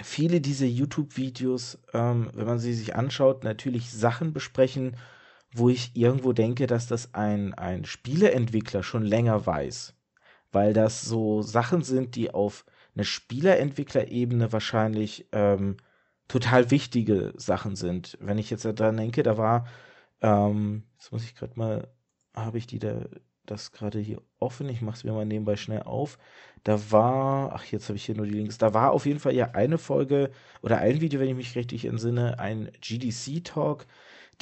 viele 0.03 0.43
dieser 0.43 0.67
YouTube-Videos, 0.67 1.79
ähm, 1.95 2.31
wenn 2.35 2.47
man 2.47 2.59
sie 2.59 2.75
sich 2.75 2.95
anschaut, 2.95 3.43
natürlich 3.43 3.91
Sachen 3.91 4.35
besprechen, 4.35 4.97
wo 5.55 5.69
ich 5.69 5.97
irgendwo 5.97 6.33
denke, 6.33 6.67
dass 6.67 6.87
das 6.87 7.15
ein, 7.15 7.55
ein 7.55 7.85
Spieleentwickler 7.85 8.83
schon 8.83 9.03
länger 9.03 9.47
weiß. 9.47 9.95
Weil 10.51 10.73
das 10.73 11.03
so 11.03 11.43
Sachen 11.43 11.83
sind, 11.83 12.17
die 12.17 12.31
auf 12.33 12.65
einer 12.95 13.05
Spielerentwicklerebene 13.05 14.53
wahrscheinlich 14.53 15.29
ähm, 15.33 15.77
total 16.29 16.71
wichtige 16.71 17.33
Sachen 17.37 17.77
sind. 17.77 18.17
Wenn 18.21 18.39
ich 18.39 18.51
jetzt 18.51 18.65
daran 18.65 18.97
denke, 18.97 19.23
da 19.23 19.37
war, 19.39 19.67
ähm, 20.21 20.85
jetzt 20.99 21.13
muss 21.13 21.25
ich 21.25 21.35
gerade 21.35 21.59
mal, 21.59 21.89
habe 22.35 22.59
ich 22.59 22.67
die 22.67 22.79
da, 22.79 23.07
das 23.45 23.73
gerade 23.73 23.99
hier 23.99 24.23
offen, 24.39 24.69
ich 24.69 24.83
mache 24.83 24.97
es 24.97 25.05
mir 25.05 25.13
mal 25.13 25.27
nebenbei 25.27 25.57
schnell 25.57 25.83
auf. 25.83 26.19
Da 26.65 26.91
war, 26.91 27.53
ach, 27.55 27.65
jetzt 27.67 27.89
habe 27.89 27.97
ich 27.97 28.05
hier 28.05 28.15
nur 28.15 28.27
die 28.27 28.33
Links, 28.33 28.59
da 28.59 28.73
war 28.73 28.93
auf 28.93 29.05
jeden 29.07 29.19
Fall 29.21 29.35
ja 29.35 29.51
eine 29.53 29.79
Folge 29.79 30.31
oder 30.63 30.79
ein 30.79 31.01
Video, 31.01 31.21
wenn 31.21 31.29
ich 31.29 31.35
mich 31.35 31.57
richtig 31.57 31.85
entsinne, 31.85 32.39
ein 32.39 32.71
GDC-Talk, 32.81 33.87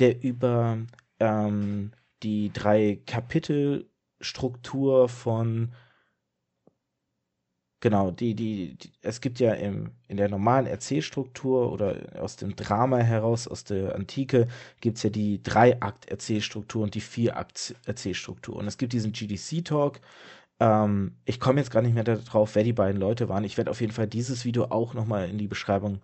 der 0.01 0.23
über 0.23 0.79
ähm, 1.19 1.93
die 2.23 2.53
drei 2.53 3.01
Kapitelstruktur 3.07 5.09
von 5.09 5.73
genau, 7.81 8.11
die, 8.11 8.35
die, 8.35 8.77
die, 8.77 8.93
es 9.03 9.21
gibt 9.21 9.41
ja 9.41 9.53
im, 9.55 9.93
in 10.09 10.17
der 10.17 10.29
normalen 10.29 10.67
Erzählstruktur 10.67 11.73
oder 11.73 11.97
aus 12.21 12.37
dem 12.37 12.57
Drama 12.57 12.99
heraus, 12.99 13.49
aus 13.49 13.65
der 13.65 13.95
Antike, 13.95 14.49
gibt 14.81 14.99
es 14.99 15.03
ja 15.03 15.11
die 15.11 15.43
Drei-Akt-Erzählstruktur 15.43 16.83
und 16.83 16.95
die 16.95 17.01
Vier-Akt-Erzählstruktur. 17.01 18.57
Und 18.57 18.67
es 18.67 18.79
gibt 18.79 18.93
diesen 18.93 19.13
GDC-Talk. 19.13 20.01
Ähm, 20.61 21.17
ich 21.25 21.41
komme 21.41 21.61
jetzt 21.61 21.71
gar 21.71 21.83
nicht 21.83 21.95
mehr 21.95 22.05
darauf, 22.05 22.55
wer 22.55 22.65
die 22.65 22.73
beiden 22.75 23.01
Leute 23.01 23.29
waren. 23.29 23.45
Ich 23.45 23.57
werde 23.57 23.71
auf 23.71 23.81
jeden 23.81 23.93
Fall 23.93 24.07
dieses 24.07 24.45
Video 24.45 24.67
auch 24.67 24.95
nochmal 24.95 25.29
in 25.29 25.39
die 25.39 25.49
Beschreibung 25.49 26.01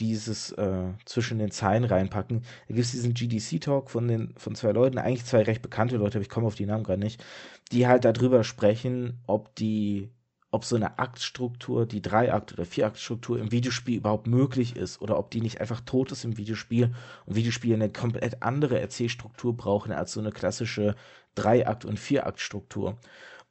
dieses 0.00 0.52
äh, 0.52 0.92
zwischen 1.04 1.38
den 1.38 1.50
Zeilen 1.50 1.84
reinpacken. 1.84 2.42
Da 2.68 2.74
gibt 2.74 2.86
es 2.86 2.92
diesen 2.92 3.14
GDC-Talk 3.14 3.90
von 3.90 4.08
den 4.08 4.34
von 4.36 4.54
zwei 4.54 4.72
Leuten, 4.72 4.98
eigentlich 4.98 5.24
zwei 5.24 5.42
recht 5.42 5.62
bekannte 5.62 5.96
Leute, 5.96 6.18
aber 6.18 6.22
ich 6.22 6.28
komme 6.28 6.46
auf 6.46 6.54
die 6.54 6.66
Namen 6.66 6.84
gerade 6.84 7.00
nicht, 7.00 7.24
die 7.70 7.86
halt 7.86 8.04
darüber 8.04 8.44
sprechen, 8.44 9.20
ob 9.26 9.54
die, 9.54 10.10
ob 10.50 10.64
so 10.64 10.76
eine 10.76 10.98
Aktstruktur, 10.98 11.86
die 11.86 12.02
Drei-Akt- 12.02 12.52
oder 12.52 12.64
Vier-Akt-Struktur 12.64 13.38
im 13.38 13.52
Videospiel 13.52 13.98
überhaupt 13.98 14.26
möglich 14.26 14.76
ist 14.76 15.00
oder 15.00 15.18
ob 15.18 15.30
die 15.30 15.40
nicht 15.40 15.60
einfach 15.60 15.80
tot 15.80 16.10
ist 16.12 16.24
im 16.24 16.36
Videospiel 16.36 16.94
und 17.26 17.36
Videospiele 17.36 17.74
eine 17.74 17.90
komplett 17.90 18.42
andere 18.42 18.80
Erzählstruktur 18.80 19.56
brauchen 19.56 19.92
als 19.92 20.12
so 20.12 20.20
eine 20.20 20.32
klassische 20.32 20.94
Drei-Akt- 21.34 21.84
und 21.84 21.98
Vier-Akt-Struktur. 21.98 22.98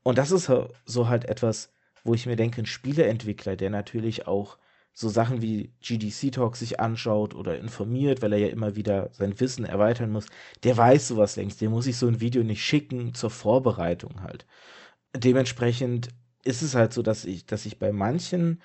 Und 0.03 0.17
das 0.17 0.31
ist 0.31 0.51
so 0.85 1.07
halt 1.07 1.25
etwas, 1.25 1.71
wo 2.03 2.15
ich 2.15 2.25
mir 2.25 2.35
denke, 2.35 2.61
ein 2.61 2.65
Spieleentwickler, 2.65 3.55
der 3.55 3.69
natürlich 3.69 4.27
auch 4.27 4.57
so 4.93 5.09
Sachen 5.09 5.41
wie 5.41 5.73
GDC 5.81 6.31
Talk 6.33 6.55
sich 6.57 6.79
anschaut 6.79 7.33
oder 7.35 7.57
informiert, 7.57 8.21
weil 8.21 8.33
er 8.33 8.39
ja 8.39 8.47
immer 8.49 8.75
wieder 8.75 9.09
sein 9.13 9.39
Wissen 9.39 9.65
erweitern 9.65 10.11
muss, 10.11 10.27
der 10.63 10.77
weiß 10.77 11.07
sowas 11.07 11.35
längst. 11.37 11.61
Der 11.61 11.69
muss 11.69 11.85
sich 11.85 11.97
so 11.97 12.07
ein 12.07 12.21
Video 12.21 12.43
nicht 12.43 12.63
schicken 12.63 13.13
zur 13.13 13.29
Vorbereitung 13.29 14.21
halt. 14.21 14.45
dementsprechend 15.15 16.09
ist 16.43 16.61
es 16.61 16.75
halt 16.75 16.93
so, 16.93 17.01
dass 17.01 17.25
ich, 17.25 17.45
dass 17.45 17.65
ich 17.65 17.79
bei 17.79 17.91
manchen 17.91 18.61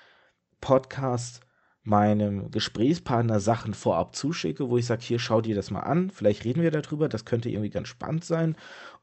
Podcasts 0.61 1.41
meinem 1.83 2.51
Gesprächspartner 2.51 3.39
Sachen 3.39 3.73
vorab 3.73 4.15
zuschicke, 4.15 4.69
wo 4.69 4.77
ich 4.77 4.85
sage, 4.85 5.03
hier 5.03 5.19
schau 5.19 5.41
dir 5.41 5.55
das 5.55 5.71
mal 5.71 5.81
an, 5.81 6.09
vielleicht 6.11 6.43
reden 6.45 6.61
wir 6.61 6.71
darüber, 6.71 7.07
das 7.09 7.25
könnte 7.25 7.49
irgendwie 7.49 7.69
ganz 7.69 7.87
spannend 7.87 8.25
sein. 8.25 8.57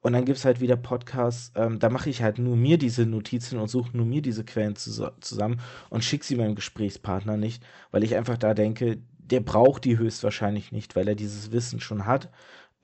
Und 0.04 0.12
dann 0.12 0.26
gibt 0.26 0.36
es 0.36 0.44
halt 0.44 0.60
wieder 0.60 0.76
Podcasts, 0.76 1.50
ähm, 1.56 1.78
da 1.78 1.88
mache 1.88 2.10
ich 2.10 2.22
halt 2.22 2.38
nur 2.38 2.56
mir 2.56 2.76
diese 2.76 3.06
Notizen 3.06 3.58
und 3.58 3.68
suche 3.68 3.96
nur 3.96 4.04
mir 4.04 4.20
diese 4.20 4.44
Quellen 4.44 4.76
zu, 4.76 4.90
zusammen 5.20 5.60
und 5.88 6.04
schicke 6.04 6.26
sie 6.26 6.36
meinem 6.36 6.54
Gesprächspartner 6.56 7.38
nicht, 7.38 7.64
weil 7.90 8.04
ich 8.04 8.14
einfach 8.14 8.36
da 8.36 8.52
denke, 8.52 8.98
der 9.18 9.40
braucht 9.40 9.84
die 9.86 9.96
höchstwahrscheinlich 9.96 10.72
nicht, 10.72 10.94
weil 10.94 11.08
er 11.08 11.14
dieses 11.14 11.52
Wissen 11.52 11.80
schon 11.80 12.04
hat. 12.04 12.28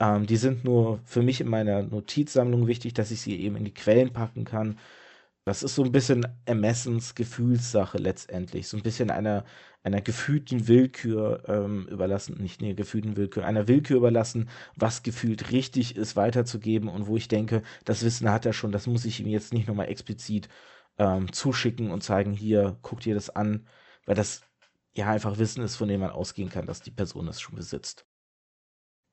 Ähm, 0.00 0.26
die 0.26 0.36
sind 0.38 0.64
nur 0.64 1.00
für 1.04 1.22
mich 1.22 1.42
in 1.42 1.48
meiner 1.48 1.82
Notizsammlung 1.82 2.66
wichtig, 2.66 2.94
dass 2.94 3.10
ich 3.10 3.20
sie 3.20 3.38
eben 3.38 3.56
in 3.56 3.66
die 3.66 3.74
Quellen 3.74 4.12
packen 4.14 4.44
kann. 4.44 4.78
Das 5.44 5.62
ist 5.62 5.74
so 5.74 5.82
ein 5.84 5.92
bisschen 5.92 6.26
Ermessensgefühlssache 6.44 7.98
letztendlich, 7.98 8.68
so 8.68 8.76
ein 8.76 8.82
bisschen 8.82 9.10
einer 9.10 9.44
einer 9.82 10.00
gefühlten 10.02 10.68
Willkür 10.68 11.42
ähm, 11.48 11.86
überlassen, 11.88 12.36
nicht 12.38 12.62
einer 12.62 12.74
gefühlten 12.74 13.16
Willkür, 13.16 13.46
einer 13.46 13.66
Willkür 13.66 13.96
überlassen, 13.96 14.50
was 14.76 15.02
gefühlt 15.02 15.50
richtig 15.52 15.96
ist, 15.96 16.16
weiterzugeben 16.16 16.88
und 16.88 17.06
wo 17.06 17.16
ich 17.16 17.28
denke, 17.28 17.62
das 17.84 18.04
Wissen 18.04 18.30
hat 18.30 18.44
er 18.46 18.52
schon, 18.52 18.72
das 18.72 18.86
muss 18.86 19.04
ich 19.06 19.20
ihm 19.20 19.28
jetzt 19.28 19.52
nicht 19.54 19.68
nochmal 19.68 19.88
explizit 19.88 20.48
ähm, 20.98 21.32
zuschicken 21.32 21.90
und 21.90 22.02
zeigen, 22.02 22.32
hier, 22.32 22.78
guck 22.82 23.00
dir 23.00 23.14
das 23.14 23.30
an, 23.30 23.66
weil 24.06 24.14
das 24.16 24.42
ja 24.94 25.10
einfach 25.10 25.38
Wissen 25.38 25.62
ist, 25.64 25.76
von 25.76 25.88
dem 25.88 26.00
man 26.00 26.10
ausgehen 26.10 26.50
kann, 26.50 26.66
dass 26.66 26.82
die 26.82 26.90
Person 26.90 27.28
es 27.28 27.40
schon 27.40 27.56
besitzt. 27.56 28.06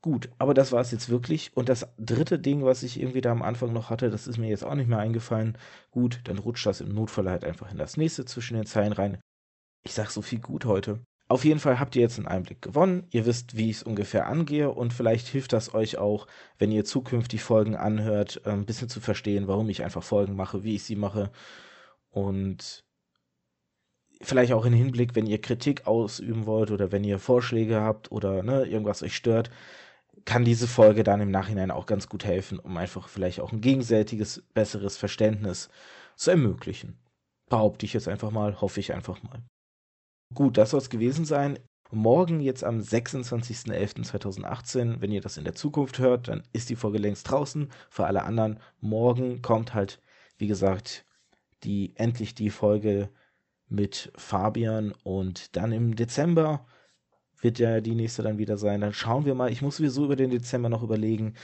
Gut, 0.08 0.30
aber 0.38 0.54
das 0.54 0.72
war 0.72 0.80
es 0.80 0.91
jetzt 0.91 1.10
wirklich. 1.10 1.52
Und 1.54 1.67
das 1.67 1.86
dritte 1.98 2.39
Ding, 2.39 2.63
was 2.63 2.82
ich 2.82 2.98
irgendwie 2.98 3.20
da 3.20 3.30
am 3.30 3.41
Anfang 3.41 3.74
noch 3.74 3.89
hatte, 3.89 4.10
das 4.10 4.26
ist 4.26 4.38
mir 4.38 4.48
jetzt 4.48 4.63
auch 4.63 4.74
nicht 4.74 4.88
mehr 4.88 5.00
eingefallen. 5.00 5.58
Gut, 5.91 6.22
dann 6.24 6.38
rutscht 6.38 6.65
das 6.65 6.80
im 6.80 6.93
Notfall 6.93 7.30
halt 7.30 7.43
einfach 7.43 7.70
in 7.74 7.78
das 7.78 7.98
nächste 7.98 8.24
zwischen 8.24 8.56
den 8.56 8.65
Zeilen 8.65 8.93
rein. 8.93 9.20
Ich 9.84 9.93
sag 9.93 10.10
so 10.10 10.22
viel 10.22 10.39
gut 10.39 10.63
heute. 10.63 11.02
Auf 11.28 11.43
jeden 11.43 11.60
Fall 11.60 11.82
habt 11.82 11.93
ihr 11.98 12.04
jetzt 12.04 12.17
einen 12.17 12.28
Einblick 12.30 12.62
gewonnen. 12.62 13.06
Ihr 13.12 13.26
wisst, 13.26 13.58
wie 13.58 13.70
ich 13.70 13.76
es 13.78 13.84
ungefähr 13.84 14.28
angehe 14.28 14.72
und 14.72 14.93
vielleicht 14.93 15.28
hilft 15.28 15.52
das 15.52 15.74
euch 15.74 15.98
auch, 15.98 16.28
wenn 16.58 16.72
ihr 16.72 16.86
zukünftig 16.86 17.43
Folgen 17.43 17.76
anhört, 17.76 18.48
ein 18.48 18.65
bisschen 18.65 18.88
zu 18.88 19.02
verstehen, 19.02 19.50
warum 19.50 19.67
ich 19.67 19.84
einfach 19.84 20.04
Folgen 20.04 20.38
mache, 20.38 20.63
wie 20.63 20.76
ich 20.76 20.84
sie 20.84 20.96
mache. 20.96 21.34
Und 22.12 22.86
vielleicht 24.22 24.54
auch 24.54 24.63
in 24.63 24.72
Hinblick, 24.72 25.15
wenn 25.15 25.28
ihr 25.28 25.41
Kritik 25.41 25.86
ausüben 25.86 26.46
wollt 26.46 26.72
oder 26.72 26.93
wenn 26.93 27.04
ihr 27.04 27.20
Vorschläge 27.20 27.82
habt 27.82 28.10
oder 28.10 28.41
ne, 28.41 28.63
irgendwas 28.63 29.04
euch 29.04 29.13
stört, 29.13 29.50
kann 30.28 30.44
diese 30.44 30.68
Folge 30.68 31.04
dann 31.06 31.22
im 31.22 31.32
Nachhinein 31.32 31.72
auch 31.72 31.86
ganz 31.86 32.10
gut 32.10 32.26
helfen, 32.26 32.60
um 32.60 32.76
einfach 32.76 33.08
vielleicht 33.08 33.40
auch 33.40 33.54
ein 33.54 33.62
gegenseitiges, 33.62 34.44
besseres 34.54 34.98
Verständnis 34.98 35.70
zu 36.18 36.32
ermöglichen. 36.32 37.00
Behaupte 37.50 37.86
ich 37.86 37.94
jetzt 37.94 38.10
einfach 38.10 38.30
mal, 38.30 38.60
hoffe 38.60 38.82
ich 38.82 38.94
einfach 38.94 39.24
mal. 39.24 39.42
Gut, 40.36 40.58
das 40.58 40.72
soll 40.72 40.82
es 40.82 40.90
gewesen 40.90 41.24
sein. 41.24 41.58
Morgen, 41.92 42.42
jetzt 42.42 42.66
am 42.66 42.80
26.11.2018, 42.80 45.00
wenn 45.00 45.13
ihr 45.13 45.22
das 45.22 45.38
in 45.38 45.46
der 45.46 45.56
Zukunft 45.56 46.00
hört, 46.00 46.28
dann 46.28 46.44
ist 46.52 46.70
die 46.70 46.76
Folge 46.76 46.98
längst 46.98 47.32
draußen. 47.32 47.70
Für 47.90 48.06
alle 48.06 48.24
anderen, 48.24 48.60
morgen 48.82 49.42
kommt 49.42 49.74
halt, 49.74 50.02
wie 50.38 50.48
gesagt, 50.48 51.06
die 51.63 51.94
endlich 51.96 52.36
die 52.36 52.50
Folge 52.50 53.10
mit 53.70 54.12
Fabian 54.18 54.92
und 55.04 55.56
dann 55.56 55.72
im 55.72 55.96
Dezember 55.96 56.66
wird 57.41 57.60
ja 57.60 57.82
die 57.82 57.95
nächste 57.95 58.23
dann 58.23 58.38
wieder 58.38 58.58
sein. 58.58 58.82
Dann 58.82 58.93
schauen 58.93 59.26
wir 59.26 59.36
mal. 59.36 59.52
Ich 59.52 59.62
muss 59.62 59.78
sowieso 59.78 60.06
über 60.06 60.15
den 60.15 60.30
Dezember 60.30 60.69
noch 60.69 60.84
überlegen. 60.84 61.36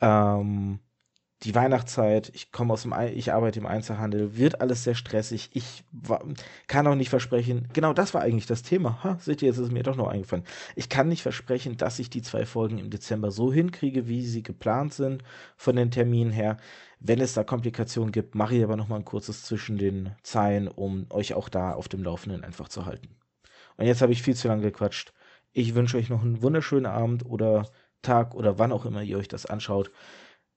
Ähm, 0.00 0.80
die 1.42 1.54
Weihnachtszeit, 1.54 2.30
ich 2.34 2.50
komme 2.50 2.72
aus 2.72 2.82
dem, 2.82 2.94
ich 3.14 3.32
arbeite 3.32 3.60
im 3.60 3.66
Einzelhandel, 3.66 4.36
wird 4.38 4.60
alles 4.62 4.84
sehr 4.84 4.94
stressig. 4.94 5.50
Ich 5.52 5.84
kann 6.66 6.86
auch 6.86 6.94
nicht 6.94 7.10
versprechen, 7.10 7.68
genau 7.74 7.92
das 7.92 8.14
war 8.14 8.22
eigentlich 8.22 8.46
das 8.46 8.62
Thema. 8.62 9.04
Ha, 9.04 9.18
seht 9.20 9.42
ihr, 9.42 9.48
jetzt 9.48 9.58
ist 9.58 9.66
es 9.66 9.70
mir 9.70 9.82
doch 9.82 9.96
noch 9.96 10.08
eingefallen. 10.08 10.44
Ich 10.76 10.88
kann 10.88 11.08
nicht 11.08 11.22
versprechen, 11.22 11.76
dass 11.76 11.98
ich 11.98 12.08
die 12.08 12.22
zwei 12.22 12.46
Folgen 12.46 12.78
im 12.78 12.88
Dezember 12.88 13.30
so 13.30 13.52
hinkriege, 13.52 14.08
wie 14.08 14.24
sie 14.24 14.42
geplant 14.42 14.94
sind 14.94 15.22
von 15.56 15.76
den 15.76 15.90
Terminen 15.90 16.32
her. 16.32 16.56
Wenn 17.00 17.20
es 17.20 17.34
da 17.34 17.44
Komplikationen 17.44 18.12
gibt, 18.12 18.34
mache 18.34 18.56
ich 18.56 18.64
aber 18.64 18.76
noch 18.76 18.88
mal 18.88 18.96
ein 18.96 19.04
kurzes 19.04 19.42
zwischen 19.42 19.76
den 19.76 20.14
Zeilen, 20.22 20.68
um 20.68 21.06
euch 21.10 21.34
auch 21.34 21.50
da 21.50 21.74
auf 21.74 21.88
dem 21.88 22.02
Laufenden 22.02 22.44
einfach 22.44 22.68
zu 22.68 22.86
halten. 22.86 23.08
Und 23.76 23.84
jetzt 23.84 24.00
habe 24.00 24.12
ich 24.12 24.22
viel 24.22 24.34
zu 24.34 24.48
lange 24.48 24.62
gequatscht. 24.62 25.12
Ich 25.56 25.74
wünsche 25.74 25.96
euch 25.96 26.10
noch 26.10 26.22
einen 26.22 26.42
wunderschönen 26.42 26.86
Abend 26.86 27.24
oder 27.26 27.68
Tag 28.02 28.34
oder 28.34 28.58
wann 28.58 28.72
auch 28.72 28.84
immer 28.84 29.02
ihr 29.02 29.18
euch 29.18 29.28
das 29.28 29.46
anschaut 29.46 29.90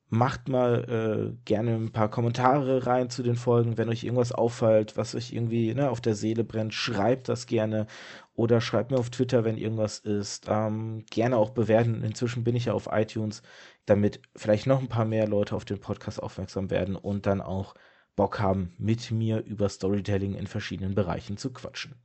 macht 0.09 0.49
mal 0.49 1.35
äh, 1.35 1.38
gerne 1.45 1.75
ein 1.75 1.91
paar 1.91 2.09
Kommentare 2.09 2.88
rein 2.88 3.09
zu 3.09 3.21
den 3.21 3.35
Folgen, 3.35 3.77
wenn 3.77 3.89
euch 3.89 4.03
irgendwas 4.03 4.31
auffällt, 4.31 4.97
was 4.97 5.13
euch 5.13 5.31
irgendwie 5.31 5.73
ne, 5.73 5.89
auf 5.89 6.01
der 6.01 6.15
Seele 6.15 6.43
brennt, 6.43 6.73
schreibt 6.73 7.29
das 7.29 7.45
gerne 7.45 7.85
oder 8.33 8.59
schreibt 8.59 8.91
mir 8.91 8.97
auf 8.97 9.12
Twitter, 9.12 9.43
wenn 9.45 9.57
irgendwas 9.57 9.99
ist. 9.99 10.47
Ähm, 10.49 11.05
gerne 11.12 11.38
auch 11.38 11.51
bewerten. 11.51 12.03
Inzwischen 12.03 12.43
bin 12.43 12.55
ich 12.55 12.65
ja 12.65 12.73
auf 12.73 12.89
iTunes, 12.91 13.43
damit 13.85 14.21
vielleicht 14.35 14.65
noch 14.65 14.79
ein 14.79 14.89
paar 14.89 15.05
mehr 15.05 15.27
Leute 15.27 15.55
auf 15.55 15.65
den 15.65 15.79
Podcast 15.79 16.21
aufmerksam 16.21 16.71
werden 16.71 16.95
und 16.95 17.25
dann 17.27 17.41
auch 17.41 17.75
Bock 18.15 18.39
haben, 18.39 18.73
mit 18.77 19.12
mir 19.12 19.43
über 19.43 19.69
Storytelling 19.69 20.33
in 20.33 20.47
verschiedenen 20.47 20.95
Bereichen 20.95 21.38
zu 21.38 21.53
quatschen. 21.53 21.95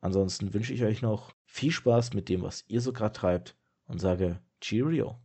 Ansonsten 0.00 0.54
wünsche 0.54 0.72
ich 0.72 0.84
euch 0.84 1.02
noch 1.02 1.32
viel 1.50 1.72
Spaß 1.72 2.14
mit 2.14 2.28
dem, 2.28 2.42
was 2.42 2.64
ihr 2.68 2.80
so 2.80 2.92
gerade 2.92 3.12
treibt 3.12 3.56
und 3.86 4.00
sage 4.00 4.40
Cheerio. 4.60 5.18